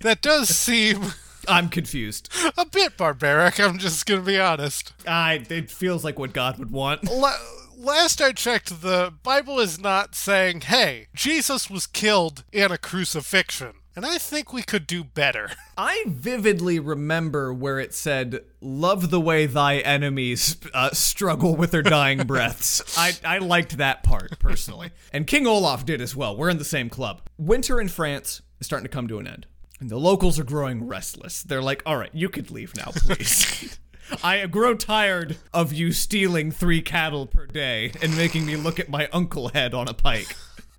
that 0.00 0.22
does 0.22 0.48
seem 0.48 1.12
I'm 1.46 1.68
confused. 1.68 2.28
a 2.56 2.64
bit 2.66 2.96
barbaric. 2.96 3.60
I'm 3.60 3.78
just 3.78 4.06
gonna 4.06 4.22
be 4.22 4.38
honest. 4.38 4.92
I 5.06 5.44
it 5.50 5.70
feels 5.70 6.04
like 6.04 6.18
what 6.18 6.32
God 6.32 6.58
would 6.58 6.70
want. 6.70 7.04
La- 7.10 7.36
last 7.76 8.22
I 8.22 8.32
checked, 8.32 8.80
the 8.82 9.12
Bible 9.22 9.60
is 9.60 9.78
not 9.78 10.14
saying, 10.14 10.62
"Hey, 10.62 11.08
Jesus 11.14 11.68
was 11.68 11.86
killed 11.86 12.44
in 12.52 12.72
a 12.72 12.78
crucifixion," 12.78 13.74
and 13.94 14.06
I 14.06 14.16
think 14.16 14.52
we 14.54 14.62
could 14.62 14.86
do 14.86 15.04
better. 15.04 15.50
I 15.76 16.04
vividly 16.06 16.78
remember 16.80 17.52
where 17.52 17.78
it 17.78 17.92
said, 17.92 18.40
"Love 18.62 19.10
the 19.10 19.20
way 19.20 19.44
thy 19.44 19.78
enemies 19.80 20.56
uh, 20.72 20.90
struggle 20.92 21.56
with 21.56 21.72
their 21.72 21.82
dying 21.82 22.18
breaths." 22.26 22.96
I 22.96 23.12
I 23.22 23.36
liked 23.36 23.76
that 23.76 24.02
part 24.02 24.38
personally, 24.38 24.92
and 25.12 25.26
King 25.26 25.46
Olaf 25.46 25.84
did 25.84 26.00
as 26.00 26.16
well. 26.16 26.34
We're 26.34 26.48
in 26.48 26.56
the 26.58 26.64
same 26.64 26.88
club. 26.88 27.20
Winter 27.36 27.80
in 27.82 27.88
France 27.88 28.40
is 28.60 28.66
starting 28.66 28.84
to 28.84 28.90
come 28.90 29.08
to 29.08 29.18
an 29.18 29.26
end, 29.26 29.46
and 29.84 29.90
the 29.90 29.98
locals 29.98 30.40
are 30.40 30.44
growing 30.44 30.86
restless. 30.86 31.42
They're 31.42 31.60
like, 31.60 31.82
"All 31.84 31.98
right, 31.98 32.08
you 32.14 32.30
could 32.30 32.50
leave 32.50 32.74
now, 32.74 32.90
please." 32.94 33.78
I 34.24 34.46
grow 34.46 34.74
tired 34.74 35.36
of 35.52 35.74
you 35.74 35.92
stealing 35.92 36.50
three 36.50 36.80
cattle 36.80 37.26
per 37.26 37.46
day 37.46 37.92
and 38.00 38.16
making 38.16 38.46
me 38.46 38.56
look 38.56 38.80
at 38.80 38.88
my 38.88 39.08
uncle 39.12 39.48
head 39.48 39.74
on 39.74 39.86
a 39.86 39.92
pike. 39.92 40.36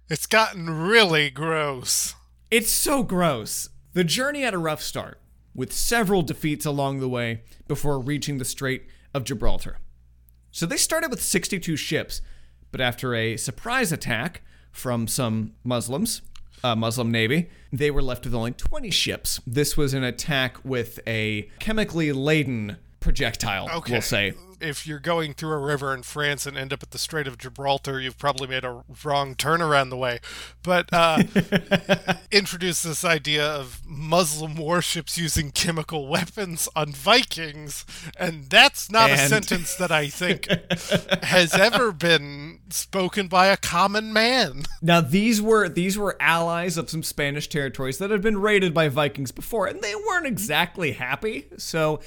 It's 0.10 0.26
gotten 0.26 0.72
really 0.72 1.30
gross. 1.30 2.16
It's 2.50 2.72
so 2.72 3.04
gross. 3.04 3.70
The 3.94 4.04
journey 4.04 4.42
had 4.42 4.56
a 4.56 4.58
rough 4.58 4.82
start, 4.82 5.22
with 5.54 5.72
several 5.72 6.24
defeats 6.24 6.66
along 6.66 7.00
the 7.00 7.08
way 7.08 7.44
before 7.68 8.00
reaching 8.00 8.40
the 8.40 8.44
Strait 8.44 8.88
of 9.14 9.24
Gibraltar. 9.24 9.78
So 10.50 10.66
they 10.66 10.78
started 10.78 11.12
with 11.12 11.22
62 11.22 11.76
ships, 11.76 12.24
but 12.72 12.82
after 12.82 13.14
a 13.14 13.38
surprise 13.38 13.92
attack 13.92 14.42
from 14.72 15.08
some 15.08 15.54
Muslims, 15.64 16.24
a 16.64 16.76
Muslim 16.76 17.12
navy, 17.12 17.50
they 17.72 17.92
were 17.92 18.02
left 18.02 18.26
with 18.26 18.34
only 18.34 18.52
20 18.52 18.90
ships. 18.92 19.42
This 19.46 19.76
was 19.78 19.94
an 19.94 20.04
attack 20.04 20.58
with 20.64 21.00
a 21.08 21.50
chemically 21.60 22.12
laden 22.12 22.78
projectile, 23.00 23.70
Okay. 23.72 23.94
we'll 23.94 24.02
say. 24.02 24.34
If 24.60 24.88
you're 24.88 25.00
going 25.00 25.34
through 25.34 25.54
a 25.54 25.60
river 25.60 25.94
in 25.94 26.04
France 26.04 26.46
and 26.46 26.58
end 26.58 26.74
up 26.74 26.84
at 26.84 26.92
the 26.92 26.98
Strait 26.98 27.28
of 27.28 27.38
Gibraltar, 27.38 28.00
you've 28.00 28.18
probably 28.18 28.48
made 28.48 28.64
a 28.64 28.84
wrong 29.04 29.36
turn 29.36 29.62
around 29.62 29.90
the 29.90 29.98
way. 29.98 30.20
But 30.64 30.90
uh, 30.92 31.24
introduce 32.32 32.84
this 32.84 33.04
idea 33.04 33.46
of 33.46 33.82
Muslim 33.86 34.56
warships 34.56 35.18
using 35.18 35.52
chemical 35.52 36.08
weapons 36.08 36.70
on 36.76 36.92
Vikings, 36.92 37.86
and 38.18 38.50
that's 38.50 38.92
not 38.92 39.10
a 39.10 39.18
sentence 39.18 39.76
that 39.76 39.92
I 39.92 40.08
think 40.08 40.48
has 41.24 41.54
ever 41.54 41.92
been 41.92 42.60
spoken 42.70 43.28
by 43.28 43.48
a 43.48 43.58
common 43.58 44.14
man. 44.14 44.64
Now 44.82 45.02
these 45.02 45.42
were 45.42 45.70
these 45.70 45.98
were 45.98 46.18
allies 46.20 46.78
of 46.78 46.90
some 46.90 47.04
Spanish 47.04 47.48
territories 47.48 47.98
that 47.98 48.12
had 48.12 48.22
been 48.22 48.38
raided 48.38 48.74
by 48.74 48.90
Vikings 48.90 49.32
before, 49.32 49.68
and 49.68 49.82
they 49.82 49.96
weren't 49.96 50.28
exactly 50.28 50.94
happy. 50.94 51.48
So, 51.58 52.00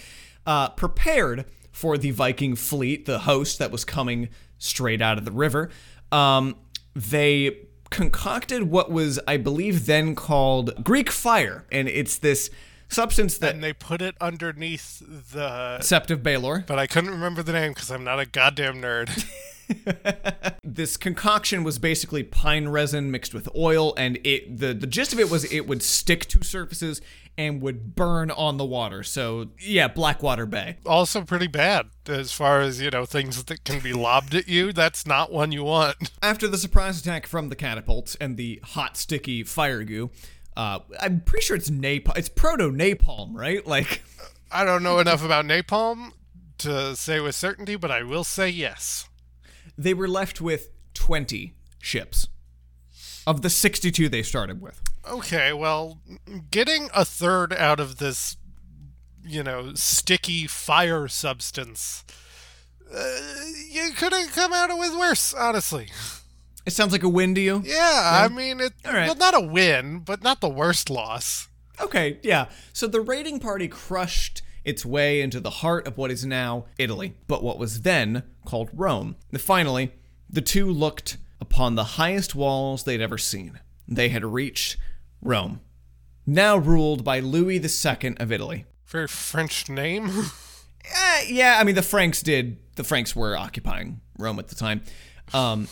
uh, 0.47 0.71
prepared 0.71 1.45
for 1.79 1.97
the 1.97 2.11
Viking 2.11 2.57
fleet, 2.57 3.07
the 3.07 3.21
host 3.21 3.61
that 3.61 3.71
was 3.71 3.85
coming 3.85 4.31
straight 4.59 5.01
out 5.01 5.17
of 5.17 5.25
the 5.25 5.31
river, 5.31 5.71
um, 6.11 6.57
they 6.97 7.57
concocted 7.91 8.65
what 8.65 8.91
was, 8.91 9.21
I 9.29 9.37
believe, 9.37 9.87
then 9.87 10.17
called 10.17 10.83
Greek 10.83 11.09
fire, 11.09 11.67
and 11.71 11.89
it's 11.89 12.19
this 12.19 12.51
substance 12.89 13.39
that 13.39 13.55
And 13.55 13.63
they 13.63 13.73
put 13.73 14.03
it 14.03 14.17
underneath 14.21 14.99
the. 14.99 15.79
Sept 15.81 16.11
of 16.11 16.25
Baelor. 16.25 16.67
But 16.67 16.81
I 16.81 16.89
couldn't 16.89 17.11
remember 17.11 17.45
the 17.45 17.53
name 17.53 17.75
because 17.75 17.93
I'm 17.93 18.03
not 18.03 18.19
a 18.19 18.27
goddamn 18.27 18.83
nerd. 18.83 19.25
this 20.65 20.97
concoction 20.97 21.65
was 21.65 21.79
basically 21.79 22.23
pine 22.23 22.69
resin 22.69 23.11
mixed 23.11 23.35
with 23.35 23.49
oil 23.57 23.95
and 23.97 24.19
it 24.25 24.59
the, 24.59 24.75
the 24.75 24.87
gist 24.87 25.13
of 25.13 25.21
it 25.21 25.31
was 25.31 25.51
it 25.53 25.67
would 25.67 25.83
stick 25.83 26.27
to 26.27 26.43
surfaces 26.43 27.01
and 27.37 27.63
would 27.63 27.95
burn 27.95 28.33
on 28.33 28.57
the 28.57 28.65
water. 28.65 29.03
So 29.03 29.49
yeah 29.61 29.89
blackwater 29.89 30.47
bay. 30.47 30.77
Also 30.85 31.23
pretty 31.23 31.47
bad 31.47 31.87
as 32.07 32.33
far 32.33 32.61
as 32.61 32.81
you 32.81 32.91
know 32.91 33.07
things 33.07 33.45
that 33.45 33.65
can 33.65 33.81
be 33.81 33.93
lobbed 33.93 34.35
at 34.35 34.49
you. 34.49 34.73
That's 34.73 35.07
not 35.07 35.33
one 35.33 35.53
you 35.53 35.65
want. 35.65 36.11
After 36.23 36.49
the 36.49 36.59
surprise 36.59 37.01
attack 37.01 37.27
from 37.27 37.49
the 37.49 37.57
catapults 37.57 38.15
and 38.17 38.37
the 38.37 38.61
hot 38.65 38.97
sticky 38.97 39.43
fire 39.45 39.85
goo 39.85 40.11
uh, 40.59 40.81
i'm 41.01 41.21
pretty 41.21 41.45
sure 41.45 41.57
it's 41.57 41.71
napalm 41.71 42.19
it's 42.19 42.29
proto 42.29 42.71
napalm 42.71 43.31
right? 43.33 43.67
Like 43.67 44.03
i 44.51 44.65
don't 44.65 44.83
know 44.83 44.99
enough 44.99 45.25
about 45.25 45.45
napalm 45.45 46.11
to 46.59 46.97
say 46.97 47.21
with 47.21 47.37
certainty 47.37 47.77
but 47.77 47.91
i 47.91 48.03
will 48.03 48.25
say 48.25 48.49
yes 48.49 49.08
they 49.79 49.95
were 49.95 50.09
left 50.09 50.41
with 50.41 50.71
20 50.95 51.55
ships 51.79 52.27
of 53.27 53.43
the 53.43 53.49
62 53.49 54.09
they 54.09 54.23
started 54.23 54.61
with. 54.61 54.83
Okay 55.09 55.53
well 55.53 56.01
getting 56.51 56.89
a 56.95 57.05
third 57.05 57.53
out 57.55 57.81
of 57.81 57.97
this 57.99 58.37
you 59.25 59.43
know 59.43 59.73
sticky 59.75 60.47
fire 60.47 61.07
substance 61.09 62.05
uh, 62.95 63.15
you 63.71 63.91
could 63.93 64.13
have 64.13 64.33
come 64.35 64.53
out 64.53 64.77
with 64.77 64.97
worse 64.99 65.33
honestly. 65.33 65.89
It 66.67 66.73
sounds 66.73 66.93
like 66.93 67.03
a 67.03 67.09
win 67.09 67.35
to 67.35 67.41
you? 67.41 67.63
Yeah, 67.65 68.25
i 68.25 68.29
mean 68.29 68.61
it 68.61 68.73
right. 68.85 69.07
well 69.07 69.15
not 69.15 69.35
a 69.35 69.41
win 69.41 70.01
but 70.01 70.23
not 70.23 70.41
the 70.41 70.49
worst 70.49 70.91
loss. 70.91 71.49
Okay, 71.81 72.19
yeah. 72.25 72.47
So 72.73 72.87
the 72.89 73.01
raiding 73.01 73.39
party 73.39 73.69
crushed 73.69 74.43
its 74.69 74.85
way 74.85 75.21
into 75.21 75.41
the 75.41 75.51
heart 75.51 75.87
of 75.89 75.97
what 75.97 76.11
is 76.11 76.25
now 76.27 76.67
Italy, 76.79 77.15
but 77.27 77.43
what 77.43 77.59
was 77.59 77.83
then 77.83 78.23
called 78.45 78.69
Rome. 78.73 79.17
And 79.33 79.41
finally, 79.41 79.93
the 80.29 80.43
two 80.43 80.71
looked 80.71 81.17
upon 81.41 81.75
the 81.75 81.85
highest 81.97 82.35
walls 82.35 82.85
they'd 82.85 83.01
ever 83.01 83.19
seen. 83.19 83.61
They 83.89 84.11
had 84.11 84.25
reached 84.25 84.77
Rome, 85.23 85.61
now 86.27 86.57
ruled 86.57 87.03
by 87.03 87.21
Louis 87.21 87.57
II 87.57 88.17
of 88.19 88.31
Italy. 88.31 88.67
very 88.87 89.09
french 89.09 89.69
name 89.69 90.11
Eh, 90.91 91.25
yeah, 91.29 91.59
I 91.61 91.65
mean, 91.65 91.75
the 91.75 91.83
Franks 91.83 92.23
did. 92.23 92.57
The 92.77 92.85
Franks 92.85 93.15
were 93.15 93.37
occupying 93.37 94.01
Rome 94.19 94.39
at 94.39 94.49
the 94.49 94.55
time. 94.55 94.83
Um, 95.35 95.69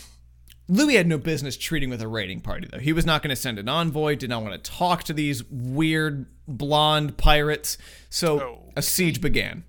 Louis 0.67 0.95
had 0.95 1.07
no 1.07 1.17
business 1.17 1.57
treating 1.57 1.89
with 1.89 2.01
a 2.03 2.07
raiding 2.07 2.41
party, 2.41 2.67
though. 2.71 2.77
He 2.77 2.93
was 2.93 3.05
not 3.05 3.23
going 3.23 3.29
to 3.31 3.35
send 3.35 3.57
an 3.57 3.67
envoy, 3.67 4.15
did 4.15 4.29
not 4.29 4.43
want 4.43 4.61
to 4.63 4.71
talk 4.71 5.03
to 5.05 5.13
these 5.13 5.43
weird 5.49 6.27
blonde 6.47 7.17
pirates. 7.17 7.77
So 8.09 8.41
Oh. 8.41 8.66
A 8.77 8.81
siege 8.81 9.19
began. 9.19 9.63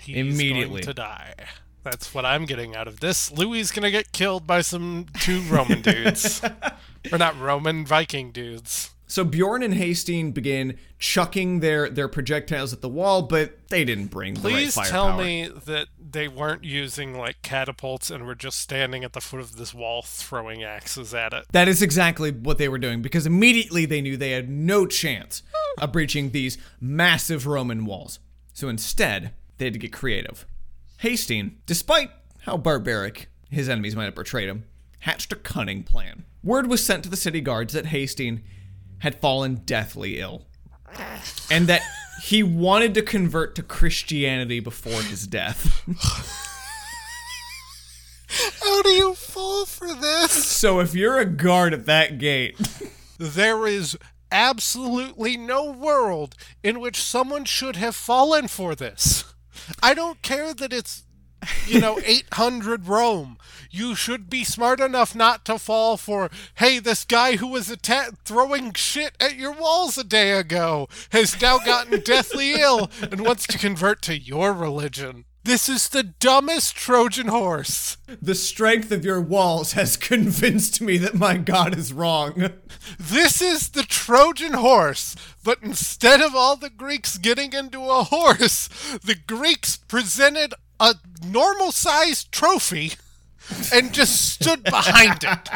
He's 0.00 0.16
Immediately. 0.16 0.82
going 0.82 0.82
to 0.82 0.94
die. 0.94 1.34
That's 1.82 2.12
what 2.12 2.24
I'm 2.24 2.46
getting 2.46 2.74
out 2.74 2.88
of 2.88 3.00
this. 3.00 3.30
Louis 3.30 3.60
is 3.60 3.70
gonna 3.70 3.92
get 3.92 4.10
killed 4.10 4.44
by 4.46 4.60
some 4.60 5.06
two 5.20 5.40
Roman 5.42 5.82
dudes, 5.82 6.42
or 7.12 7.18
not 7.18 7.38
Roman 7.40 7.86
Viking 7.86 8.32
dudes. 8.32 8.90
So 9.06 9.24
Bjorn 9.24 9.62
and 9.62 9.74
Hastings 9.74 10.34
begin 10.34 10.78
chucking 10.98 11.60
their, 11.60 11.88
their 11.88 12.08
projectiles 12.08 12.72
at 12.72 12.80
the 12.80 12.88
wall, 12.88 13.22
but 13.22 13.68
they 13.68 13.84
didn't 13.84 14.08
bring 14.08 14.34
the 14.34 14.40
right 14.40 14.52
Please 14.52 14.74
tell 14.74 15.16
me 15.16 15.48
that 15.66 15.86
they 15.96 16.26
weren't 16.26 16.64
using 16.64 17.16
like 17.16 17.40
catapults 17.42 18.10
and 18.10 18.26
were 18.26 18.34
just 18.34 18.58
standing 18.58 19.04
at 19.04 19.12
the 19.12 19.20
foot 19.20 19.38
of 19.38 19.56
this 19.56 19.72
wall 19.72 20.02
throwing 20.02 20.64
axes 20.64 21.14
at 21.14 21.32
it. 21.32 21.44
That 21.52 21.68
is 21.68 21.82
exactly 21.82 22.32
what 22.32 22.58
they 22.58 22.68
were 22.68 22.78
doing 22.78 23.00
because 23.00 23.26
immediately 23.26 23.86
they 23.86 24.00
knew 24.00 24.16
they 24.16 24.32
had 24.32 24.48
no 24.50 24.86
chance 24.86 25.44
of 25.78 25.92
breaching 25.92 26.30
these 26.30 26.58
massive 26.80 27.46
Roman 27.46 27.84
walls. 27.84 28.18
So 28.56 28.70
instead, 28.70 29.32
they 29.58 29.66
had 29.66 29.74
to 29.74 29.78
get 29.78 29.92
creative. 29.92 30.46
Hastings, 31.00 31.52
despite 31.66 32.08
how 32.40 32.56
barbaric 32.56 33.28
his 33.50 33.68
enemies 33.68 33.94
might 33.94 34.06
have 34.06 34.14
portrayed 34.14 34.48
him, 34.48 34.64
hatched 35.00 35.30
a 35.30 35.36
cunning 35.36 35.82
plan. 35.82 36.24
Word 36.42 36.66
was 36.66 36.82
sent 36.82 37.04
to 37.04 37.10
the 37.10 37.18
city 37.18 37.42
guards 37.42 37.74
that 37.74 37.84
Hastings 37.88 38.40
had 39.00 39.20
fallen 39.20 39.56
deathly 39.66 40.18
ill 40.18 40.46
and 41.50 41.66
that 41.66 41.82
he 42.22 42.42
wanted 42.42 42.94
to 42.94 43.02
convert 43.02 43.54
to 43.56 43.62
Christianity 43.62 44.60
before 44.60 45.02
his 45.02 45.26
death. 45.26 45.82
How 48.62 48.80
do 48.80 48.88
you 48.88 49.12
fall 49.12 49.66
for 49.66 49.92
this? 49.92 50.32
so 50.32 50.80
if 50.80 50.94
you're 50.94 51.18
a 51.18 51.26
guard 51.26 51.74
at 51.74 51.84
that 51.84 52.16
gate, 52.16 52.56
There 53.18 53.66
is 53.66 53.96
absolutely 54.30 55.36
no 55.36 55.70
world 55.70 56.34
in 56.62 56.80
which 56.80 57.02
someone 57.02 57.44
should 57.44 57.76
have 57.76 57.96
fallen 57.96 58.48
for 58.48 58.74
this. 58.74 59.24
I 59.82 59.94
don't 59.94 60.22
care 60.22 60.54
that 60.54 60.72
it's, 60.72 61.04
you 61.66 61.80
know, 61.80 61.98
800 62.04 62.86
Rome. 62.86 63.38
You 63.70 63.94
should 63.94 64.30
be 64.30 64.44
smart 64.44 64.80
enough 64.80 65.14
not 65.14 65.44
to 65.46 65.58
fall 65.58 65.96
for, 65.96 66.30
hey, 66.56 66.78
this 66.78 67.04
guy 67.04 67.36
who 67.36 67.48
was 67.48 67.70
atta- 67.70 68.12
throwing 68.24 68.72
shit 68.74 69.14
at 69.20 69.36
your 69.36 69.52
walls 69.52 69.98
a 69.98 70.04
day 70.04 70.32
ago 70.32 70.88
has 71.10 71.40
now 71.40 71.58
gotten 71.58 72.00
deathly 72.04 72.54
ill 72.54 72.90
and 73.02 73.20
wants 73.20 73.46
to 73.48 73.58
convert 73.58 74.02
to 74.02 74.18
your 74.18 74.52
religion. 74.52 75.24
This 75.46 75.68
is 75.68 75.90
the 75.90 76.02
dumbest 76.02 76.74
Trojan 76.74 77.28
horse. 77.28 77.98
The 78.20 78.34
strength 78.34 78.90
of 78.90 79.04
your 79.04 79.20
walls 79.20 79.74
has 79.74 79.96
convinced 79.96 80.80
me 80.80 80.98
that 80.98 81.14
my 81.14 81.36
god 81.36 81.78
is 81.78 81.92
wrong. 81.92 82.50
This 82.98 83.40
is 83.40 83.68
the 83.68 83.84
Trojan 83.84 84.54
horse, 84.54 85.14
but 85.44 85.62
instead 85.62 86.20
of 86.20 86.34
all 86.34 86.56
the 86.56 86.68
Greeks 86.68 87.16
getting 87.16 87.52
into 87.52 87.80
a 87.88 88.02
horse, 88.02 88.66
the 89.04 89.14
Greeks 89.14 89.76
presented 89.76 90.52
a 90.80 90.96
normal 91.24 91.70
sized 91.70 92.32
trophy 92.32 92.94
and 93.72 93.94
just 93.94 94.28
stood 94.28 94.64
behind 94.64 95.22
it. 95.22 95.48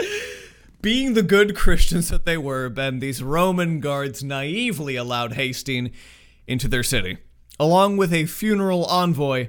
Being 0.80 1.12
the 1.12 1.22
good 1.22 1.54
Christians 1.54 2.08
that 2.08 2.24
they 2.24 2.38
were, 2.38 2.70
Ben, 2.70 3.00
these 3.00 3.22
Roman 3.22 3.80
guards 3.80 4.24
naively 4.24 4.96
allowed 4.96 5.34
Hastings 5.34 5.90
into 6.46 6.68
their 6.68 6.82
city, 6.82 7.18
along 7.62 7.96
with 7.96 8.12
a 8.12 8.26
funeral 8.26 8.84
envoy 8.86 9.48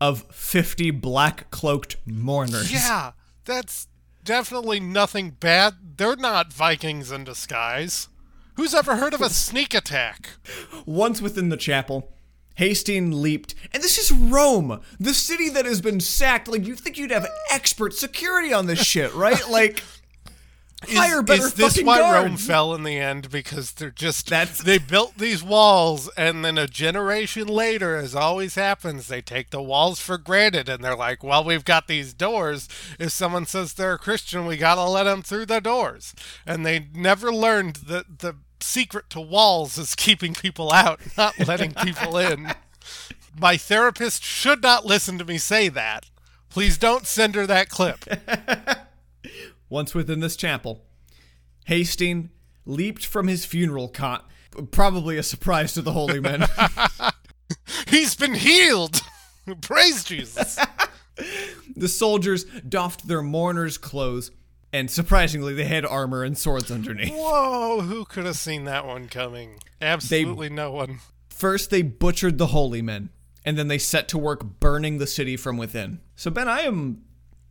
of 0.00 0.22
50 0.30 0.92
black 0.92 1.50
cloaked 1.50 1.96
mourners. 2.06 2.72
Yeah, 2.72 3.12
that's 3.44 3.88
definitely 4.24 4.78
nothing 4.78 5.30
bad. 5.30 5.74
They're 5.96 6.14
not 6.14 6.52
Vikings 6.52 7.10
in 7.10 7.24
disguise. 7.24 8.06
Who's 8.54 8.74
ever 8.74 8.94
heard 8.94 9.12
of 9.12 9.20
a 9.20 9.28
sneak 9.46 9.74
attack? 9.74 10.30
Once 10.86 11.20
within 11.20 11.48
the 11.48 11.56
chapel, 11.56 12.12
Hastings 12.54 13.16
leaped, 13.16 13.56
and 13.72 13.82
this 13.82 13.98
is 13.98 14.12
Rome, 14.12 14.80
the 15.00 15.12
city 15.12 15.48
that 15.48 15.66
has 15.66 15.80
been 15.80 15.98
sacked. 15.98 16.46
Like, 16.46 16.64
you'd 16.64 16.78
think 16.78 16.96
you'd 16.96 17.10
have 17.10 17.26
expert 17.50 17.92
security 17.92 18.52
on 18.52 18.66
this 18.66 18.78
shit, 18.78 19.12
right? 19.14 19.42
Like, 19.50 19.82
hire 20.86 21.22
better 21.22 21.46
is 21.46 21.54
this 21.54 21.80
why. 21.82 22.00
Rome 22.00 22.36
fell 22.36 22.74
in 22.74 22.82
the 22.82 22.98
end? 22.98 23.30
Because 23.30 23.72
they're 23.72 23.90
just 23.90 24.28
That's- 24.28 24.58
they 24.58 24.78
built 24.78 25.18
these 25.18 25.42
walls, 25.42 26.08
and 26.16 26.44
then 26.44 26.56
a 26.58 26.66
generation 26.66 27.48
later, 27.48 27.96
as 27.96 28.14
always 28.14 28.54
happens, 28.54 29.08
they 29.08 29.20
take 29.20 29.50
the 29.50 29.62
walls 29.62 30.00
for 30.00 30.18
granted, 30.18 30.68
and 30.68 30.82
they're 30.84 30.96
like, 30.96 31.22
"Well, 31.24 31.42
we've 31.44 31.64
got 31.64 31.88
these 31.88 32.14
doors. 32.14 32.68
If 32.98 33.12
someone 33.12 33.46
says 33.46 33.72
they're 33.74 33.94
a 33.94 33.98
Christian, 33.98 34.46
we 34.46 34.56
gotta 34.56 34.84
let 34.84 35.04
them 35.04 35.22
through 35.22 35.46
the 35.46 35.60
doors." 35.60 36.14
And 36.46 36.64
they 36.64 36.86
never 36.94 37.32
learned 37.32 37.76
that 37.86 38.20
the 38.20 38.36
secret 38.60 39.08
to 39.10 39.20
walls 39.20 39.78
is 39.78 39.94
keeping 39.94 40.34
people 40.34 40.72
out, 40.72 41.00
not 41.16 41.38
letting 41.38 41.72
people 41.74 42.16
in. 42.16 42.54
My 43.38 43.56
therapist 43.56 44.24
should 44.24 44.62
not 44.62 44.84
listen 44.84 45.18
to 45.18 45.24
me 45.24 45.38
say 45.38 45.68
that. 45.68 46.06
Please 46.50 46.78
don't 46.78 47.06
send 47.06 47.34
her 47.34 47.46
that 47.46 47.68
clip. 47.68 48.04
Once 49.68 49.94
within 49.94 50.20
this 50.20 50.36
chapel, 50.36 50.84
Hastings 51.66 52.30
leaped 52.64 53.04
from 53.04 53.28
his 53.28 53.44
funeral 53.44 53.88
cot, 53.88 54.28
probably 54.70 55.16
a 55.18 55.22
surprise 55.22 55.72
to 55.74 55.82
the 55.82 55.92
holy 55.92 56.20
men. 56.20 56.44
He's 57.88 58.14
been 58.14 58.34
healed. 58.34 59.00
Praise 59.60 60.04
Jesus. 60.04 60.58
the 61.76 61.88
soldiers 61.88 62.44
doffed 62.68 63.08
their 63.08 63.22
mourners' 63.22 63.78
clothes, 63.78 64.30
and 64.72 64.90
surprisingly, 64.90 65.54
they 65.54 65.64
had 65.64 65.86
armor 65.86 66.22
and 66.22 66.36
swords 66.36 66.70
underneath. 66.70 67.12
Whoa, 67.12 67.80
who 67.80 68.04
could 68.04 68.26
have 68.26 68.36
seen 68.36 68.64
that 68.64 68.86
one 68.86 69.08
coming? 69.08 69.58
Absolutely 69.80 70.50
no 70.50 70.70
one. 70.70 70.98
First, 71.30 71.70
they 71.70 71.82
butchered 71.82 72.36
the 72.36 72.48
holy 72.48 72.82
men, 72.82 73.08
and 73.44 73.56
then 73.56 73.68
they 73.68 73.78
set 73.78 74.08
to 74.08 74.18
work 74.18 74.60
burning 74.60 74.98
the 74.98 75.06
city 75.06 75.36
from 75.36 75.56
within. 75.56 76.00
So, 76.16 76.30
Ben, 76.30 76.48
I 76.48 76.60
am. 76.60 77.02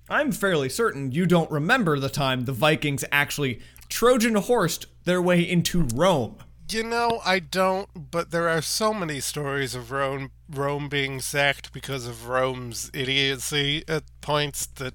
I'm 0.09 0.31
fairly 0.31 0.69
certain 0.69 1.11
you 1.11 1.25
don't 1.25 1.51
remember 1.51 1.99
the 1.99 2.09
time 2.09 2.45
the 2.45 2.53
Vikings 2.53 3.03
actually 3.11 3.59
Trojan 3.89 4.35
horsed 4.35 4.85
their 5.03 5.21
way 5.21 5.41
into 5.41 5.83
Rome. 5.93 6.37
You 6.69 6.83
know, 6.83 7.21
I 7.25 7.39
don't, 7.39 8.11
but 8.11 8.31
there 8.31 8.49
are 8.49 8.61
so 8.61 8.93
many 8.93 9.19
stories 9.19 9.75
of 9.75 9.91
Rome, 9.91 10.31
Rome 10.49 10.89
being 10.89 11.19
sacked 11.21 11.71
because 11.71 12.05
of 12.05 12.27
Rome's 12.27 12.91
idiocy 12.93 13.83
at 13.87 14.03
points 14.21 14.65
that 14.65 14.93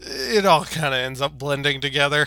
it 0.00 0.44
all 0.44 0.64
kind 0.64 0.94
of 0.94 1.00
ends 1.00 1.20
up 1.20 1.38
blending 1.38 1.80
together. 1.80 2.26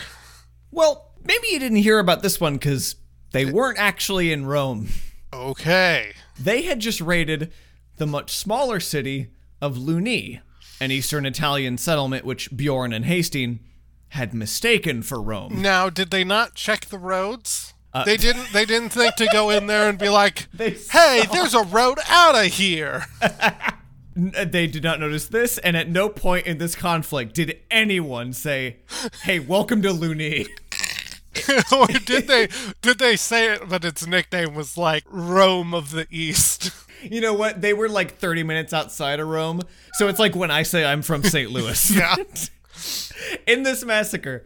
Well, 0.70 1.12
maybe 1.22 1.48
you 1.50 1.58
didn't 1.58 1.78
hear 1.78 1.98
about 1.98 2.22
this 2.22 2.40
one 2.40 2.54
because 2.54 2.96
they 3.32 3.44
weren't 3.44 3.78
actually 3.78 4.32
in 4.32 4.46
Rome. 4.46 4.88
Okay. 5.32 6.12
They 6.38 6.62
had 6.62 6.80
just 6.80 7.00
raided 7.00 7.52
the 7.96 8.06
much 8.06 8.36
smaller 8.36 8.80
city 8.80 9.28
of 9.60 9.76
Luni, 9.76 10.40
an 10.84 10.92
eastern 10.92 11.26
Italian 11.26 11.78
settlement 11.78 12.24
which 12.24 12.54
Bjorn 12.56 12.92
and 12.92 13.04
Hasting 13.06 13.60
had 14.08 14.32
mistaken 14.32 15.02
for 15.02 15.20
Rome. 15.20 15.60
Now, 15.60 15.90
did 15.90 16.10
they 16.10 16.22
not 16.22 16.54
check 16.54 16.86
the 16.86 16.98
roads? 16.98 17.74
Uh, 17.92 18.04
they 18.04 18.16
didn't. 18.16 18.52
They 18.52 18.64
didn't 18.64 18.90
think 18.90 19.14
to 19.16 19.28
go 19.32 19.50
in 19.50 19.66
there 19.66 19.88
and 19.88 19.98
be 19.98 20.08
like, 20.08 20.48
"Hey, 20.58 21.22
there's 21.32 21.54
a 21.54 21.62
road 21.62 21.98
out 22.08 22.36
of 22.36 22.52
here." 22.52 23.06
Uh, 24.16 24.44
they 24.44 24.68
did 24.68 24.84
not 24.84 25.00
notice 25.00 25.26
this, 25.26 25.58
and 25.58 25.76
at 25.76 25.88
no 25.88 26.08
point 26.08 26.46
in 26.46 26.58
this 26.58 26.76
conflict 26.76 27.34
did 27.34 27.58
anyone 27.68 28.32
say, 28.32 28.76
"Hey, 29.24 29.40
welcome 29.40 29.82
to 29.82 29.92
Luni." 29.92 30.46
or 31.72 31.88
did 31.88 32.28
they? 32.28 32.48
Did 32.80 32.98
they 33.00 33.16
say 33.16 33.52
it? 33.52 33.68
But 33.68 33.84
its 33.84 34.06
nickname 34.06 34.54
was 34.54 34.78
like 34.78 35.02
Rome 35.08 35.74
of 35.74 35.90
the 35.90 36.06
East. 36.10 36.70
You 37.10 37.20
know 37.20 37.34
what? 37.34 37.60
They 37.60 37.72
were 37.74 37.88
like 37.88 38.16
30 38.18 38.42
minutes 38.42 38.72
outside 38.72 39.20
of 39.20 39.28
Rome, 39.28 39.62
so 39.94 40.08
it's 40.08 40.18
like 40.18 40.34
when 40.34 40.50
I 40.50 40.62
say 40.62 40.84
I'm 40.84 41.02
from 41.02 41.22
St. 41.22 41.50
Louis. 41.50 41.90
Yeah. 41.96 42.16
In 43.46 43.62
this 43.62 43.84
massacre, 43.84 44.44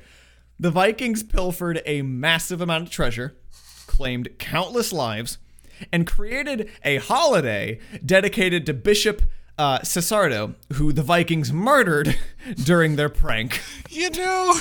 the 0.60 0.70
Vikings 0.70 1.22
pilfered 1.22 1.80
a 1.86 2.02
massive 2.02 2.60
amount 2.60 2.84
of 2.84 2.90
treasure, 2.90 3.36
claimed 3.86 4.38
countless 4.38 4.92
lives, 4.92 5.38
and 5.92 6.06
created 6.06 6.70
a 6.84 6.96
holiday 6.98 7.78
dedicated 8.04 8.66
to 8.66 8.74
Bishop 8.74 9.22
uh, 9.56 9.82
Cesardo, 9.82 10.54
who 10.74 10.92
the 10.92 11.02
Vikings 11.02 11.52
murdered 11.52 12.16
during 12.64 12.96
their 12.96 13.08
prank. 13.08 13.60
You 13.88 14.10
know, 14.10 14.54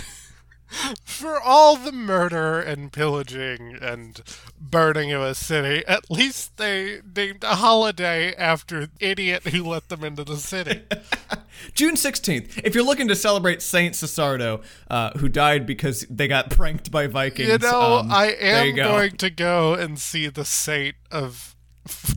for 1.04 1.40
all 1.40 1.78
the 1.78 1.92
murder 1.92 2.60
and 2.60 2.92
pillaging 2.92 3.78
and 3.82 4.22
burning 4.60 5.12
of 5.12 5.22
a 5.22 5.36
city, 5.36 5.86
at 5.88 6.10
least 6.12 6.58
they 6.58 7.02
named 7.16 7.44
a 7.44 7.56
holiday 7.56 8.34
after 8.36 8.86
the 8.86 8.92
idiot 9.00 9.48
who 9.48 9.64
let 9.64 9.90
them 9.90 10.04
into 10.04 10.24
the 10.24 10.38
city. 10.38 10.82
June 11.74 11.96
16th. 11.96 12.62
If 12.64 12.76
you're 12.76 12.84
looking 12.84 13.08
to 13.08 13.16
celebrate 13.16 13.62
Saint 13.62 13.96
Cesardo, 13.96 14.62
uh, 14.90 15.12
who 15.18 15.30
died 15.30 15.66
because 15.66 16.06
they 16.10 16.28
got 16.28 16.50
pranked 16.50 16.92
by 16.92 17.08
Vikings, 17.08 17.50
You 17.50 17.58
know, 17.58 18.00
um, 18.00 18.12
I 18.12 18.28
am 18.40 18.76
go. 18.76 18.84
going 18.84 19.18
to 19.18 19.30
go 19.30 19.74
and 19.74 19.98
see 19.98 20.28
the 20.28 20.46
saint 20.46 20.96
of 21.12 21.56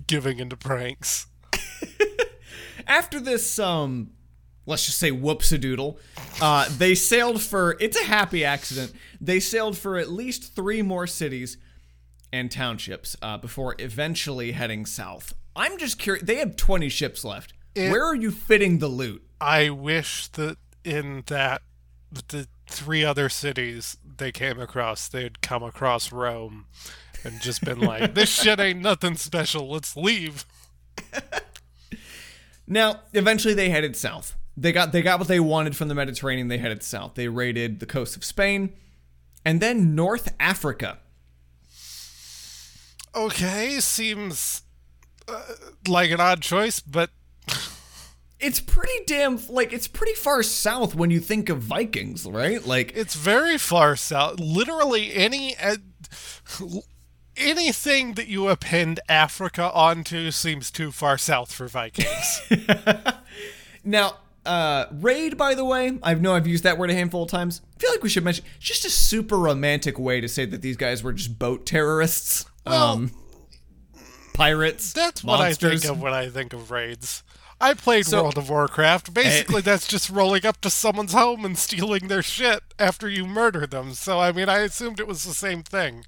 giving 0.06 0.38
into 0.38 0.56
pranks. 0.56 1.26
After 2.86 3.20
this, 3.20 3.58
um, 3.58 4.10
let's 4.70 4.86
just 4.86 4.98
say 4.98 5.10
whoops-a-doodle, 5.10 5.98
uh, 6.40 6.68
they 6.78 6.94
sailed 6.94 7.42
for. 7.42 7.76
It's 7.80 8.00
a 8.00 8.04
happy 8.04 8.44
accident. 8.44 8.92
They 9.20 9.40
sailed 9.40 9.76
for 9.76 9.98
at 9.98 10.08
least 10.10 10.54
three 10.54 10.80
more 10.80 11.06
cities 11.06 11.58
and 12.32 12.50
townships 12.50 13.16
uh, 13.20 13.36
before 13.36 13.74
eventually 13.78 14.52
heading 14.52 14.86
south. 14.86 15.34
I'm 15.54 15.76
just 15.78 15.98
curious. 15.98 16.24
They 16.24 16.36
have 16.36 16.56
20 16.56 16.88
ships 16.88 17.24
left. 17.24 17.52
It- 17.74 17.90
Where 17.90 18.04
are 18.04 18.14
you 18.14 18.30
fitting 18.30 18.78
the 18.78 18.88
loot? 18.88 19.22
I 19.40 19.70
wish 19.70 20.28
that 20.28 20.56
in 20.84 21.24
that 21.26 21.62
the 22.12 22.46
three 22.66 23.04
other 23.04 23.28
cities 23.28 23.96
they 24.16 24.32
came 24.32 24.60
across, 24.60 25.08
they'd 25.08 25.40
come 25.42 25.62
across 25.62 26.12
Rome 26.12 26.66
and 27.24 27.40
just 27.40 27.62
been 27.64 27.80
like, 27.80 28.14
"This 28.14 28.28
shit 28.30 28.60
ain't 28.60 28.80
nothing 28.80 29.16
special. 29.16 29.68
Let's 29.68 29.96
leave." 29.96 30.44
Now, 32.66 33.00
eventually 33.12 33.54
they 33.54 33.70
headed 33.70 33.96
south. 33.96 34.36
They 34.60 34.72
got 34.72 34.92
they 34.92 35.00
got 35.00 35.18
what 35.18 35.26
they 35.28 35.40
wanted 35.40 35.74
from 35.74 35.88
the 35.88 35.94
Mediterranean. 35.94 36.48
They 36.48 36.58
headed 36.58 36.82
south. 36.82 37.14
They 37.14 37.28
raided 37.28 37.80
the 37.80 37.86
coast 37.86 38.14
of 38.14 38.24
Spain 38.24 38.74
and 39.42 39.58
then 39.58 39.94
North 39.94 40.34
Africa. 40.38 40.98
Okay, 43.14 43.80
seems 43.80 44.62
uh, 45.26 45.42
like 45.88 46.10
an 46.10 46.20
odd 46.20 46.42
choice, 46.42 46.78
but 46.78 47.10
It's 48.38 48.60
pretty 48.60 49.04
damn 49.06 49.38
like 49.48 49.72
it's 49.72 49.88
pretty 49.88 50.14
far 50.14 50.42
south 50.42 50.94
when 50.94 51.10
you 51.10 51.20
think 51.20 51.48
of 51.48 51.58
Vikings, 51.58 52.26
right? 52.26 52.64
Like 52.64 52.92
it's 52.94 53.14
very 53.14 53.58
far 53.58 53.96
south. 53.96 54.40
Literally 54.40 55.14
any 55.14 55.56
uh, 55.56 55.76
anything 57.36 58.14
that 58.14 58.28
you 58.28 58.48
append 58.48 59.00
Africa 59.08 59.70
onto 59.72 60.30
seems 60.30 60.70
too 60.70 60.90
far 60.90 61.18
south 61.18 61.52
for 61.52 61.68
Vikings. 61.68 62.42
now 63.84 64.16
uh 64.46 64.86
raid 64.92 65.36
by 65.36 65.54
the 65.54 65.64
way, 65.64 65.98
I 66.02 66.14
know 66.14 66.34
I've 66.34 66.46
used 66.46 66.64
that 66.64 66.78
word 66.78 66.90
a 66.90 66.94
handful 66.94 67.24
of 67.24 67.30
times. 67.30 67.60
I 67.76 67.80
feel 67.80 67.90
like 67.90 68.02
we 68.02 68.08
should 68.08 68.24
mention 68.24 68.44
it's 68.56 68.66
just 68.66 68.84
a 68.84 68.90
super 68.90 69.36
romantic 69.36 69.98
way 69.98 70.20
to 70.20 70.28
say 70.28 70.44
that 70.46 70.62
these 70.62 70.76
guys 70.76 71.02
were 71.02 71.12
just 71.12 71.38
boat 71.38 71.66
terrorists. 71.66 72.44
um 72.66 73.10
pirates. 74.34 74.92
That's 74.92 75.22
what. 75.24 75.40
I 75.40 75.52
think 75.52 75.84
of 75.84 76.00
when 76.00 76.12
I 76.12 76.28
think 76.28 76.52
of 76.52 76.70
raids. 76.70 77.22
I 77.62 77.74
played 77.74 78.06
So- 78.06 78.22
World 78.22 78.38
of 78.38 78.48
Warcraft. 78.48 79.12
Basically, 79.12 79.60
that's 79.60 79.86
just 79.86 80.08
rolling 80.08 80.46
up 80.46 80.60
to 80.62 80.70
someone's 80.70 81.12
home 81.12 81.44
and 81.44 81.58
stealing 81.58 82.08
their 82.08 82.22
shit 82.22 82.62
after 82.78 83.06
you 83.08 83.26
murder 83.26 83.66
them. 83.66 83.92
So, 83.92 84.18
I 84.18 84.32
mean, 84.32 84.48
I 84.48 84.60
assumed 84.60 84.98
it 84.98 85.06
was 85.06 85.24
the 85.24 85.34
same 85.34 85.62
thing. 85.62 86.06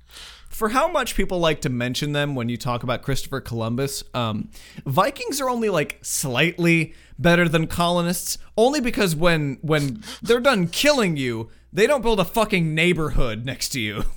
For 0.53 0.69
how 0.69 0.87
much 0.87 1.17
people 1.17 1.39
like 1.41 1.63
to 1.63 1.71
mention 1.71 2.13
them 2.13 2.35
when 2.35 2.49
you 2.49 2.57
talk 2.59 2.83
about 2.83 3.03
Christopher 3.03 3.41
Columbus, 3.41 4.05
um, 4.13 4.51
Vikings 4.85 5.41
are 5.41 5.49
only 5.49 5.71
like 5.71 5.99
slightly 6.03 6.95
better 7.19 7.49
than 7.49 7.67
colonists, 7.67 8.37
only 8.57 8.81
because 8.81 9.17
when 9.17 9.59
when 9.63 10.05
they're 10.21 10.41
done 10.41 10.69
killing 10.69 11.17
you, 11.17 11.49
they 11.73 11.87
don't 11.87 12.03
build 12.03 12.21
a 12.21 12.25
fucking 12.25 12.75
neighborhood 12.75 13.45
next 13.45 13.71
to 13.71 13.81
you. 13.81 14.05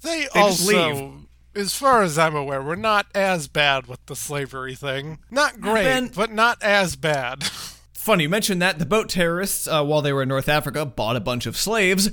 They, 0.00 0.28
They 0.32 0.40
also, 0.40 1.22
as 1.56 1.74
far 1.74 2.04
as 2.04 2.18
I'm 2.18 2.36
aware, 2.36 2.62
were 2.62 2.76
not 2.76 3.06
as 3.16 3.48
bad 3.48 3.88
with 3.88 3.98
the 4.06 4.14
slavery 4.14 4.76
thing. 4.76 5.18
Not 5.28 5.60
great, 5.60 5.82
Ben- 5.82 6.12
but 6.14 6.30
not 6.30 6.62
as 6.62 6.94
bad. 6.94 7.42
Funny 7.94 8.22
you 8.22 8.28
mentioned 8.28 8.62
that 8.62 8.78
the 8.78 8.86
boat 8.86 9.08
terrorists, 9.08 9.66
uh, 9.66 9.84
while 9.84 10.02
they 10.02 10.12
were 10.12 10.22
in 10.22 10.28
North 10.28 10.48
Africa, 10.48 10.86
bought 10.86 11.16
a 11.16 11.20
bunch 11.20 11.46
of 11.46 11.56
slaves. 11.56 12.10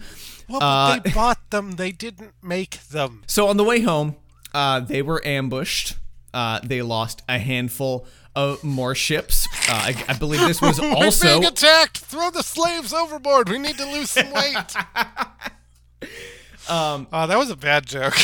Well, 0.48 0.62
Uh, 0.64 1.00
they 1.00 1.12
bought 1.12 1.50
them. 1.50 1.74
They 1.74 1.92
didn't 1.92 2.34
make 2.42 2.82
them. 2.88 3.24
So 3.28 3.48
on 3.48 3.58
the 3.58 3.64
way 3.64 3.82
home, 3.82 4.16
uh, 4.54 4.80
they 4.80 5.02
were 5.02 5.26
ambushed. 5.26 5.96
Uh, 6.34 6.60
they 6.64 6.82
lost 6.82 7.22
a 7.30 7.40
handful 7.40 8.06
of 8.36 8.62
more 8.64 8.94
ships. 8.94 9.48
Uh, 9.70 9.74
I, 9.74 10.04
I 10.10 10.14
believe 10.18 10.42
this 10.42 10.62
was 10.62 10.80
We're 10.82 10.92
also 10.92 11.28
being 11.40 11.46
attacked. 11.46 12.00
Throw 12.00 12.30
the 12.30 12.44
slaves 12.44 12.94
overboard. 12.94 13.48
We 13.50 13.58
need 13.58 13.78
to 13.78 13.86
lose 13.86 14.10
some 14.12 14.32
weight. 14.32 14.76
um, 16.70 17.08
oh, 17.12 17.28
that 17.28 17.38
was 17.38 17.50
a 17.50 17.56
bad 17.56 17.86
joke. 17.86 18.16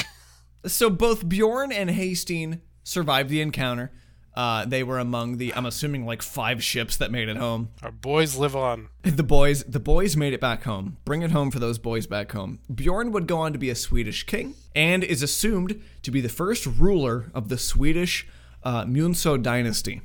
so 0.66 0.90
both 0.90 1.28
Bjorn 1.28 1.72
and 1.72 1.90
Hastings 1.90 2.58
survived 2.84 3.30
the 3.30 3.42
encounter. 3.42 3.92
Uh, 4.34 4.65
they 4.65 4.82
were 4.84 4.98
among 5.00 5.38
the, 5.38 5.54
I'm 5.54 5.65
assuming, 5.65 6.06
like 6.06 6.22
five 6.22 6.63
ships 6.63 6.98
that 6.98 7.12
made 7.12 7.28
it 7.28 7.38
home. 7.38 7.70
Our 7.84 7.91
boys 7.91 8.36
live 8.38 8.56
on. 8.56 8.88
The 9.04 9.24
boys, 9.24 9.63
the 9.63 9.80
boys 9.80 10.15
made 10.15 10.32
it 10.32 10.39
back 10.39 10.63
home. 10.63 10.98
Bring 11.06 11.22
it 11.22 11.32
home 11.32 11.52
for 11.52 11.60
those 11.60 11.78
boys 11.80 12.06
back 12.08 12.32
home. 12.32 12.60
Bjorn 12.74 13.12
would 13.12 13.28
go 13.28 13.39
on 13.39 13.52
to 13.52 13.60
be 13.60 13.70
a 13.70 13.76
Swedish 13.76 14.24
king 14.26 14.54
and 14.76 15.04
is 15.04 15.22
assumed 15.24 15.82
to 16.04 16.12
be 16.12 16.22
the 16.22 16.30
first 16.30 16.65
ruler 16.65 17.32
of 17.34 17.50
the 17.50 17.58
Swedish 17.58 18.28
uh, 18.63 18.86
Munso 18.86 19.41
dynasty. 19.41 20.02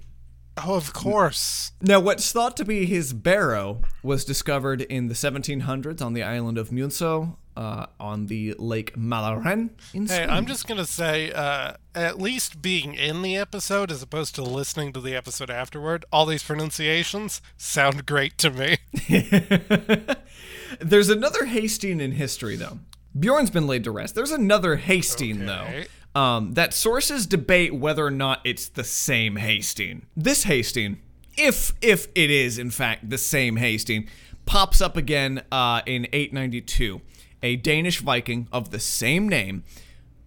Oh, 0.64 0.74
of 0.74 0.92
course. 0.92 1.72
Now, 1.82 2.00
what's 2.00 2.32
thought 2.32 2.56
to 2.56 2.64
be 2.64 2.86
his 2.86 3.12
barrow 3.12 3.82
was 4.02 4.24
discovered 4.24 4.80
in 4.82 5.08
the 5.08 5.14
1700s 5.14 6.00
on 6.00 6.14
the 6.14 6.22
island 6.22 6.56
of 6.56 6.70
Munso, 6.70 7.36
uh, 7.56 7.86
on 8.00 8.26
the 8.26 8.54
Lake 8.58 8.94
Malaren 8.96 9.70
in 9.92 10.02
Hey, 10.06 10.16
Sweden. 10.16 10.30
I'm 10.30 10.46
just 10.46 10.66
gonna 10.66 10.86
say, 10.86 11.30
uh, 11.32 11.74
at 11.94 12.18
least 12.18 12.60
being 12.62 12.94
in 12.94 13.22
the 13.22 13.36
episode 13.36 13.90
as 13.90 14.02
opposed 14.02 14.34
to 14.36 14.42
listening 14.42 14.92
to 14.94 15.00
the 15.00 15.14
episode 15.14 15.50
afterward, 15.50 16.04
all 16.12 16.26
these 16.26 16.42
pronunciations 16.42 17.40
sound 17.56 18.06
great 18.06 18.36
to 18.38 18.50
me. 18.50 18.76
There's 20.80 21.08
another 21.10 21.46
Hastings 21.46 22.02
in 22.02 22.12
history, 22.12 22.56
though. 22.56 22.78
Bjorn's 23.18 23.50
been 23.50 23.66
laid 23.66 23.84
to 23.84 23.90
rest. 23.90 24.14
There's 24.14 24.30
another 24.30 24.76
Hastings, 24.76 25.42
Okay. 25.42 25.46
though. 25.46 25.84
Um, 26.16 26.54
that 26.54 26.72
sources 26.72 27.26
debate 27.26 27.74
whether 27.74 28.06
or 28.06 28.10
not 28.10 28.40
it's 28.42 28.68
the 28.68 28.84
same 28.84 29.36
Hastings. 29.36 30.06
This 30.16 30.44
Hastings, 30.44 30.96
if 31.36 31.74
if 31.82 32.08
it 32.14 32.30
is 32.30 32.58
in 32.58 32.70
fact 32.70 33.10
the 33.10 33.18
same 33.18 33.56
Hastings, 33.56 34.08
pops 34.46 34.80
up 34.80 34.96
again 34.96 35.42
uh, 35.52 35.82
in 35.84 36.06
892. 36.14 37.02
A 37.42 37.56
Danish 37.56 38.00
Viking 38.00 38.48
of 38.50 38.70
the 38.70 38.80
same 38.80 39.28
name 39.28 39.62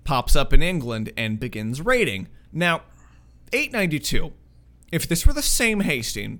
pops 0.03 0.35
up 0.35 0.53
in 0.53 0.61
England 0.61 1.11
and 1.17 1.39
begins 1.39 1.81
raiding. 1.81 2.27
Now, 2.53 2.83
892. 3.51 4.31
If 4.91 5.07
this 5.07 5.25
were 5.25 5.33
the 5.33 5.41
same 5.41 5.79
Hastings, 5.79 6.39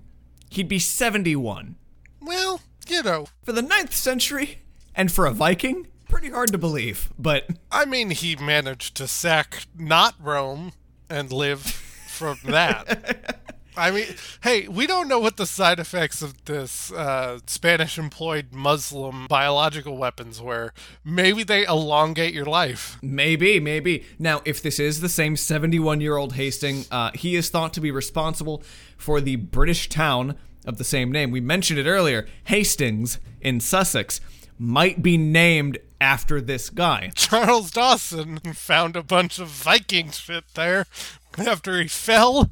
he'd 0.52 0.68
be 0.68 0.78
71. 0.78 1.76
Well, 2.22 2.62
you 2.88 3.02
know, 3.02 3.26
For 3.42 3.52
the 3.52 3.62
9th 3.62 3.94
century, 3.94 4.60
and 4.94 5.12
for 5.12 5.26
a 5.26 5.32
Viking, 5.32 5.88
pretty 6.10 6.30
hard 6.30 6.52
to 6.52 6.58
believe, 6.58 7.10
but 7.18 7.48
I 7.72 7.86
mean, 7.86 8.10
he 8.10 8.36
managed 8.36 8.96
to 8.96 9.08
sack 9.08 9.66
not 9.78 10.16
Rome 10.20 10.74
and 11.10 11.32
live 11.32 11.62
from 11.62 12.40
that. 12.44 13.40
I 13.78 13.92
mean, 13.92 14.08
hey, 14.44 14.68
we 14.68 14.86
don't 14.86 15.08
know 15.08 15.20
what 15.20 15.38
the 15.38 15.46
side 15.46 15.80
effects 15.80 16.22
of 16.22 16.44
this 16.44 16.92
uh, 16.92 17.40
Spanish 17.46 17.98
employed 17.98 18.48
Muslim 18.52 19.26
biological 19.28 19.96
weapons 19.96 20.42
were. 20.42 20.74
Maybe 21.06 21.44
they 21.44 21.66
elongate 21.66 22.34
your 22.34 22.46
life. 22.46 22.98
maybe, 23.02 23.60
maybe. 23.62 24.04
Now, 24.18 24.42
if 24.44 24.62
this 24.62 24.80
is 24.80 25.00
the 25.00 25.08
same 25.08 25.38
71 25.38 26.02
year 26.02 26.18
old 26.18 26.34
Hastings, 26.34 26.90
uh, 26.92 27.12
he 27.14 27.38
is 27.38 27.50
thought 27.50 27.74
to 27.76 27.80
be 27.80 27.90
responsible 27.90 28.64
for 28.98 29.22
the 29.22 29.38
British 29.38 29.88
town 29.88 30.36
of 30.66 30.78
the 30.78 30.84
same 30.84 31.10
name. 31.10 31.32
We 31.32 31.40
mentioned 31.40 31.80
it 31.80 31.88
earlier. 31.88 32.28
Hastings 32.46 33.20
in 33.40 33.62
Sussex 33.62 34.20
might 34.58 35.02
be 35.02 35.18
named 35.18 35.78
after 36.02 36.42
this 36.42 36.70
guy. 36.70 37.12
Charles 37.16 37.72
Dawson 37.72 38.40
found 38.54 38.96
a 38.96 39.04
bunch 39.04 39.40
of 39.40 39.48
Viking 39.48 40.12
shit 40.12 40.46
there 40.56 40.86
after 41.38 41.82
he 41.82 41.88
fell 41.88 42.50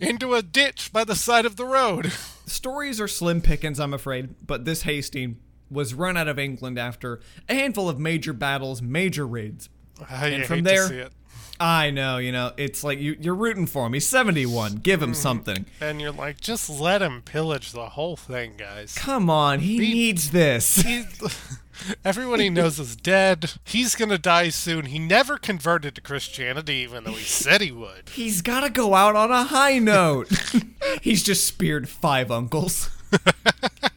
into 0.00 0.34
a 0.34 0.42
ditch 0.42 0.92
by 0.92 1.04
the 1.04 1.14
side 1.14 1.46
of 1.46 1.56
the 1.56 1.66
road. 1.66 2.12
Stories 2.46 3.00
are 3.00 3.08
slim 3.08 3.40
pickings, 3.40 3.78
I'm 3.78 3.94
afraid, 3.94 4.34
but 4.46 4.64
this 4.64 4.82
Hastings 4.82 5.36
was 5.70 5.94
run 5.94 6.16
out 6.16 6.28
of 6.28 6.38
England 6.38 6.78
after 6.78 7.20
a 7.48 7.54
handful 7.54 7.88
of 7.88 7.98
major 7.98 8.32
battles, 8.32 8.82
major 8.82 9.26
raids. 9.26 9.68
I 10.08 10.28
And 10.28 10.46
from 10.46 10.62
there-. 10.62 11.10
I 11.62 11.90
know, 11.90 12.16
you 12.16 12.32
know, 12.32 12.52
it's 12.56 12.82
like 12.82 12.98
you, 13.00 13.16
you're 13.20 13.34
rooting 13.34 13.66
for 13.66 13.86
him. 13.86 13.92
He's 13.92 14.08
71. 14.08 14.76
Give 14.76 15.02
him 15.02 15.10
hmm. 15.10 15.14
something. 15.14 15.66
And 15.78 16.00
you're 16.00 16.10
like, 16.10 16.40
just 16.40 16.70
let 16.70 17.02
him 17.02 17.20
pillage 17.20 17.72
the 17.72 17.90
whole 17.90 18.16
thing, 18.16 18.54
guys. 18.56 18.94
Come 18.94 19.28
on, 19.28 19.60
he 19.60 19.78
needs 19.78 20.30
this. 20.30 20.82
Everyone 22.04 22.40
he 22.40 22.50
knows 22.50 22.78
is 22.78 22.96
dead. 22.96 23.52
He's 23.64 23.94
gonna 23.94 24.18
die 24.18 24.48
soon. 24.50 24.86
He 24.86 24.98
never 24.98 25.38
converted 25.38 25.94
to 25.94 26.00
Christianity, 26.00 26.74
even 26.76 27.04
though 27.04 27.12
he 27.12 27.24
said 27.24 27.60
he 27.60 27.72
would. 27.72 28.08
He's 28.12 28.42
got 28.42 28.60
to 28.60 28.70
go 28.70 28.94
out 28.94 29.16
on 29.16 29.30
a 29.30 29.44
high 29.44 29.78
note. 29.78 30.28
He's 31.02 31.22
just 31.22 31.46
speared 31.46 31.88
five 31.88 32.30
uncles. 32.30 32.90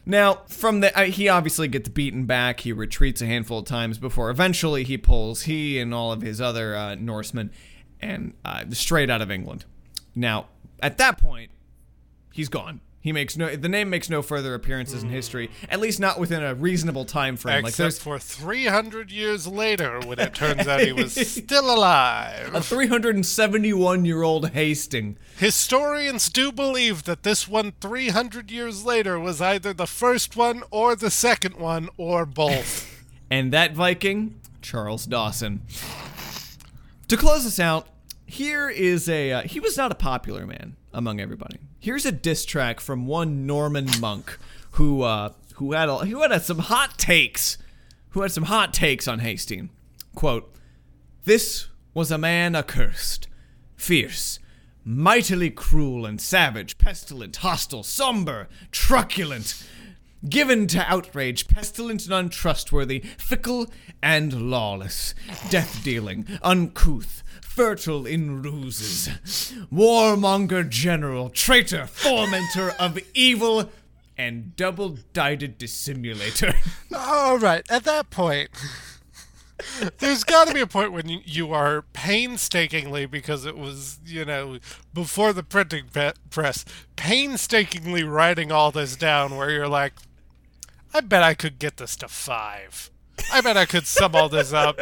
now, 0.06 0.40
from 0.48 0.80
the 0.80 0.96
uh, 0.98 1.04
he 1.04 1.28
obviously 1.28 1.68
gets 1.68 1.88
beaten 1.88 2.24
back. 2.26 2.60
He 2.60 2.72
retreats 2.72 3.22
a 3.22 3.26
handful 3.26 3.60
of 3.60 3.66
times 3.66 3.98
before 3.98 4.30
eventually 4.30 4.84
he 4.84 4.98
pulls 4.98 5.42
he 5.42 5.78
and 5.78 5.94
all 5.94 6.12
of 6.12 6.22
his 6.22 6.40
other 6.40 6.76
uh, 6.76 6.94
Norsemen 6.94 7.50
and 8.00 8.34
uh, 8.44 8.64
straight 8.70 9.10
out 9.10 9.22
of 9.22 9.30
England. 9.30 9.64
Now, 10.14 10.46
at 10.80 10.98
that 10.98 11.18
point, 11.18 11.50
he's 12.32 12.48
gone. 12.48 12.80
He 13.04 13.12
makes 13.12 13.36
no 13.36 13.54
the 13.54 13.68
name 13.68 13.90
makes 13.90 14.08
no 14.08 14.22
further 14.22 14.54
appearances 14.54 15.02
in 15.02 15.10
history, 15.10 15.50
at 15.68 15.78
least 15.78 16.00
not 16.00 16.18
within 16.18 16.42
a 16.42 16.54
reasonable 16.54 17.04
time 17.04 17.36
frame. 17.36 17.62
like 17.62 17.72
Except 17.72 17.76
there's 17.76 17.98
for 17.98 18.18
300 18.18 19.10
years 19.10 19.46
later, 19.46 20.00
when 20.00 20.18
it 20.18 20.32
turns 20.34 20.66
out 20.66 20.80
he 20.80 20.92
was 20.94 21.12
still 21.30 21.70
alive. 21.70 22.54
a 22.54 22.62
371 22.62 24.06
year 24.06 24.22
old 24.22 24.52
Hastings. 24.52 25.18
Historians 25.36 26.30
do 26.30 26.50
believe 26.50 27.04
that 27.04 27.24
this 27.24 27.46
one 27.46 27.74
300 27.78 28.50
years 28.50 28.86
later 28.86 29.20
was 29.20 29.38
either 29.38 29.74
the 29.74 29.86
first 29.86 30.34
one 30.34 30.62
or 30.70 30.96
the 30.96 31.10
second 31.10 31.56
one 31.56 31.90
or 31.98 32.24
both. 32.24 32.90
And 33.30 33.52
that 33.52 33.72
Viking, 33.72 34.40
Charles 34.62 35.06
Dawson. 35.06 35.62
To 37.08 37.16
close 37.16 37.44
this 37.44 37.58
out, 37.58 37.88
here 38.26 38.68
is 38.70 39.08
a. 39.08 39.32
Uh, 39.32 39.42
he 39.42 39.58
was 39.60 39.76
not 39.76 39.90
a 39.90 39.94
popular 39.94 40.46
man 40.46 40.76
among 40.94 41.20
everybody. 41.20 41.58
Here's 41.78 42.06
a 42.06 42.12
diss 42.12 42.44
track 42.44 42.80
from 42.80 43.06
one 43.06 43.46
Norman 43.46 43.88
monk 44.00 44.38
who 44.72 45.02
uh, 45.02 45.32
who 45.56 45.72
had 45.72 45.88
a, 45.88 45.98
who 45.98 46.22
had 46.22 46.40
some 46.42 46.60
hot 46.60 46.96
takes, 46.98 47.58
who 48.10 48.22
had 48.22 48.32
some 48.32 48.44
hot 48.44 48.72
takes 48.72 49.06
on 49.06 49.18
Hastings. 49.18 49.70
Quote: 50.14 50.54
This 51.24 51.68
was 51.92 52.10
a 52.10 52.18
man 52.18 52.54
accursed, 52.54 53.28
fierce, 53.76 54.38
mightily 54.84 55.50
cruel 55.50 56.06
and 56.06 56.20
savage, 56.20 56.78
pestilent, 56.78 57.36
hostile, 57.36 57.82
somber, 57.82 58.48
truculent, 58.70 59.66
given 60.28 60.66
to 60.68 60.90
outrage, 60.90 61.48
pestilent 61.48 62.04
and 62.04 62.14
untrustworthy, 62.14 63.00
fickle 63.00 63.66
and 64.02 64.50
lawless, 64.50 65.14
death 65.50 65.82
dealing, 65.82 66.26
uncouth, 66.42 67.22
fertile 67.54 68.04
in 68.04 68.42
ruses, 68.42 69.08
warmonger 69.72 70.68
general, 70.68 71.30
traitor, 71.30 71.84
fomenter 71.84 72.74
of 72.80 72.98
evil, 73.14 73.70
and 74.18 74.56
double 74.56 74.96
dyed 75.12 75.56
dissimulator. 75.56 76.54
All 76.92 77.38
right, 77.38 77.64
at 77.70 77.84
that 77.84 78.10
point, 78.10 78.50
there's 79.98 80.24
got 80.24 80.48
to 80.48 80.54
be 80.54 80.60
a 80.60 80.66
point 80.66 80.92
when 80.92 81.08
you, 81.08 81.52
are 81.52 81.82
painstakingly, 81.92 83.06
because 83.06 83.46
it 83.46 83.56
was, 83.56 84.00
you 84.04 84.24
know, 84.24 84.58
before 84.92 85.32
the 85.32 85.44
printing 85.44 85.84
press, 86.30 86.64
painstakingly 86.96 88.02
writing 88.02 88.50
all 88.50 88.72
this 88.72 88.96
down 88.96 89.36
where 89.36 89.50
you're 89.50 89.68
like, 89.68 89.92
I 90.92 91.02
bet 91.02 91.22
I 91.22 91.34
could 91.34 91.60
get 91.60 91.76
this 91.76 91.94
to 91.96 92.08
five. 92.08 92.90
I 93.32 93.40
bet 93.40 93.56
I 93.56 93.66
could 93.66 93.86
sum 93.86 94.14
all 94.14 94.28
this 94.28 94.52
up 94.52 94.78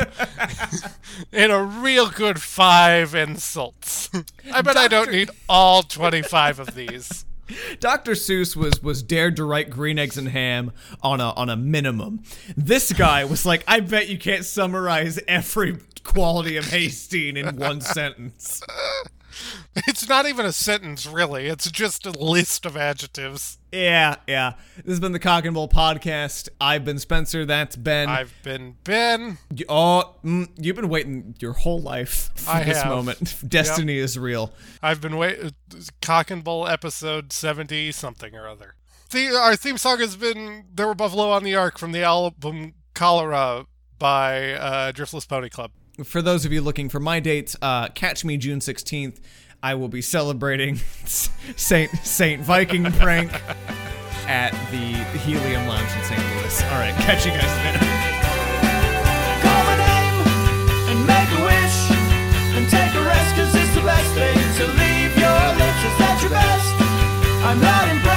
in 1.32 1.50
a 1.50 1.62
real 1.62 2.08
good 2.08 2.40
five 2.40 3.14
insults. 3.14 4.10
I 4.52 4.62
bet 4.62 4.76
I 4.76 4.88
don't 4.88 5.10
need 5.10 5.30
all 5.48 5.82
25 5.82 6.60
of 6.60 6.74
these. 6.74 7.24
Dr. 7.80 8.12
Seuss 8.12 8.56
was 8.56 8.82
was 8.82 9.02
dared 9.02 9.36
to 9.36 9.44
write 9.44 9.68
Green 9.70 9.98
Eggs 9.98 10.16
and 10.16 10.28
Ham 10.28 10.72
on 11.02 11.20
a 11.20 11.30
on 11.30 11.50
a 11.50 11.56
minimum. 11.56 12.22
This 12.56 12.92
guy 12.92 13.24
was 13.24 13.44
like, 13.44 13.64
I 13.66 13.80
bet 13.80 14.08
you 14.08 14.18
can't 14.18 14.44
summarize 14.44 15.18
every 15.28 15.78
quality 16.04 16.56
of 16.56 16.66
Haystein 16.66 17.36
in 17.36 17.56
one 17.56 17.80
sentence. 17.80 18.62
It's 19.88 20.08
not 20.08 20.26
even 20.26 20.44
a 20.46 20.52
sentence, 20.52 21.06
really. 21.06 21.46
It's 21.46 21.70
just 21.70 22.06
a 22.06 22.10
list 22.10 22.66
of 22.66 22.76
adjectives. 22.76 23.58
Yeah, 23.72 24.16
yeah. 24.28 24.52
This 24.76 24.86
has 24.86 25.00
been 25.00 25.12
the 25.12 25.18
Cock 25.18 25.44
and 25.46 25.54
Bull 25.54 25.68
podcast. 25.68 26.48
I've 26.60 26.84
been 26.84 26.98
Spencer. 26.98 27.44
That's 27.46 27.74
Ben. 27.74 28.08
I've 28.08 28.34
been 28.42 28.76
Ben. 28.84 29.38
Y- 29.50 29.64
Oh, 29.68 30.16
mm, 30.24 30.48
you've 30.58 30.76
been 30.76 30.88
waiting 30.90 31.34
your 31.40 31.52
whole 31.54 31.80
life 31.80 32.30
for 32.36 32.50
I 32.50 32.64
this 32.64 32.78
have. 32.82 32.88
moment. 32.92 33.34
Destiny 33.48 33.96
is 33.98 34.18
real. 34.18 34.52
I've 34.82 35.00
been 35.00 35.16
wait 35.16 35.38
Cock 36.02 36.30
and 36.30 36.44
Bull 36.44 36.68
episode 36.68 37.32
seventy 37.32 37.90
something 37.92 38.34
or 38.34 38.46
other. 38.48 38.74
The 39.10 39.28
our 39.36 39.56
theme 39.56 39.78
song 39.78 39.98
has 40.00 40.16
been 40.16 40.64
"There 40.74 40.86
Were 40.86 40.94
Buffalo 40.94 41.30
on 41.30 41.42
the 41.44 41.54
Ark" 41.54 41.78
from 41.78 41.92
the 41.92 42.02
album 42.02 42.74
Cholera 42.94 43.66
by 43.98 44.52
uh, 44.52 44.92
Driftless 44.92 45.26
Pony 45.26 45.48
Club. 45.48 45.70
For 46.04 46.22
those 46.22 46.44
of 46.44 46.52
you 46.52 46.60
looking 46.60 46.88
for 46.88 47.00
my 47.00 47.20
dates, 47.20 47.54
uh, 47.60 47.88
catch 47.88 48.24
me 48.24 48.36
June 48.36 48.60
16th. 48.60 49.18
I 49.62 49.74
will 49.74 49.88
be 49.88 50.02
celebrating 50.02 50.76
Saint 51.04 51.90
Saint 52.02 52.42
Viking 52.42 52.84
prank 52.92 53.30
at 54.26 54.52
the 54.70 55.18
Helium 55.18 55.66
Lounge 55.66 55.90
in 55.92 56.04
St. 56.04 56.20
Louis. 56.20 56.62
All 56.64 56.78
right, 56.78 56.94
catch 56.94 57.26
you 57.26 57.32
guys 57.32 57.64
later. 57.64 57.92
Best 63.84 64.14
thing 64.14 64.36
to 64.58 64.64
leave 64.78 65.18
your 65.18 65.42
lips. 65.58 65.82
Is 65.82 65.98
that 65.98 66.18
your 66.22 66.30
best? 66.30 67.44
I'm 67.44 67.60
not 67.60 67.88
impressed. 67.88 68.11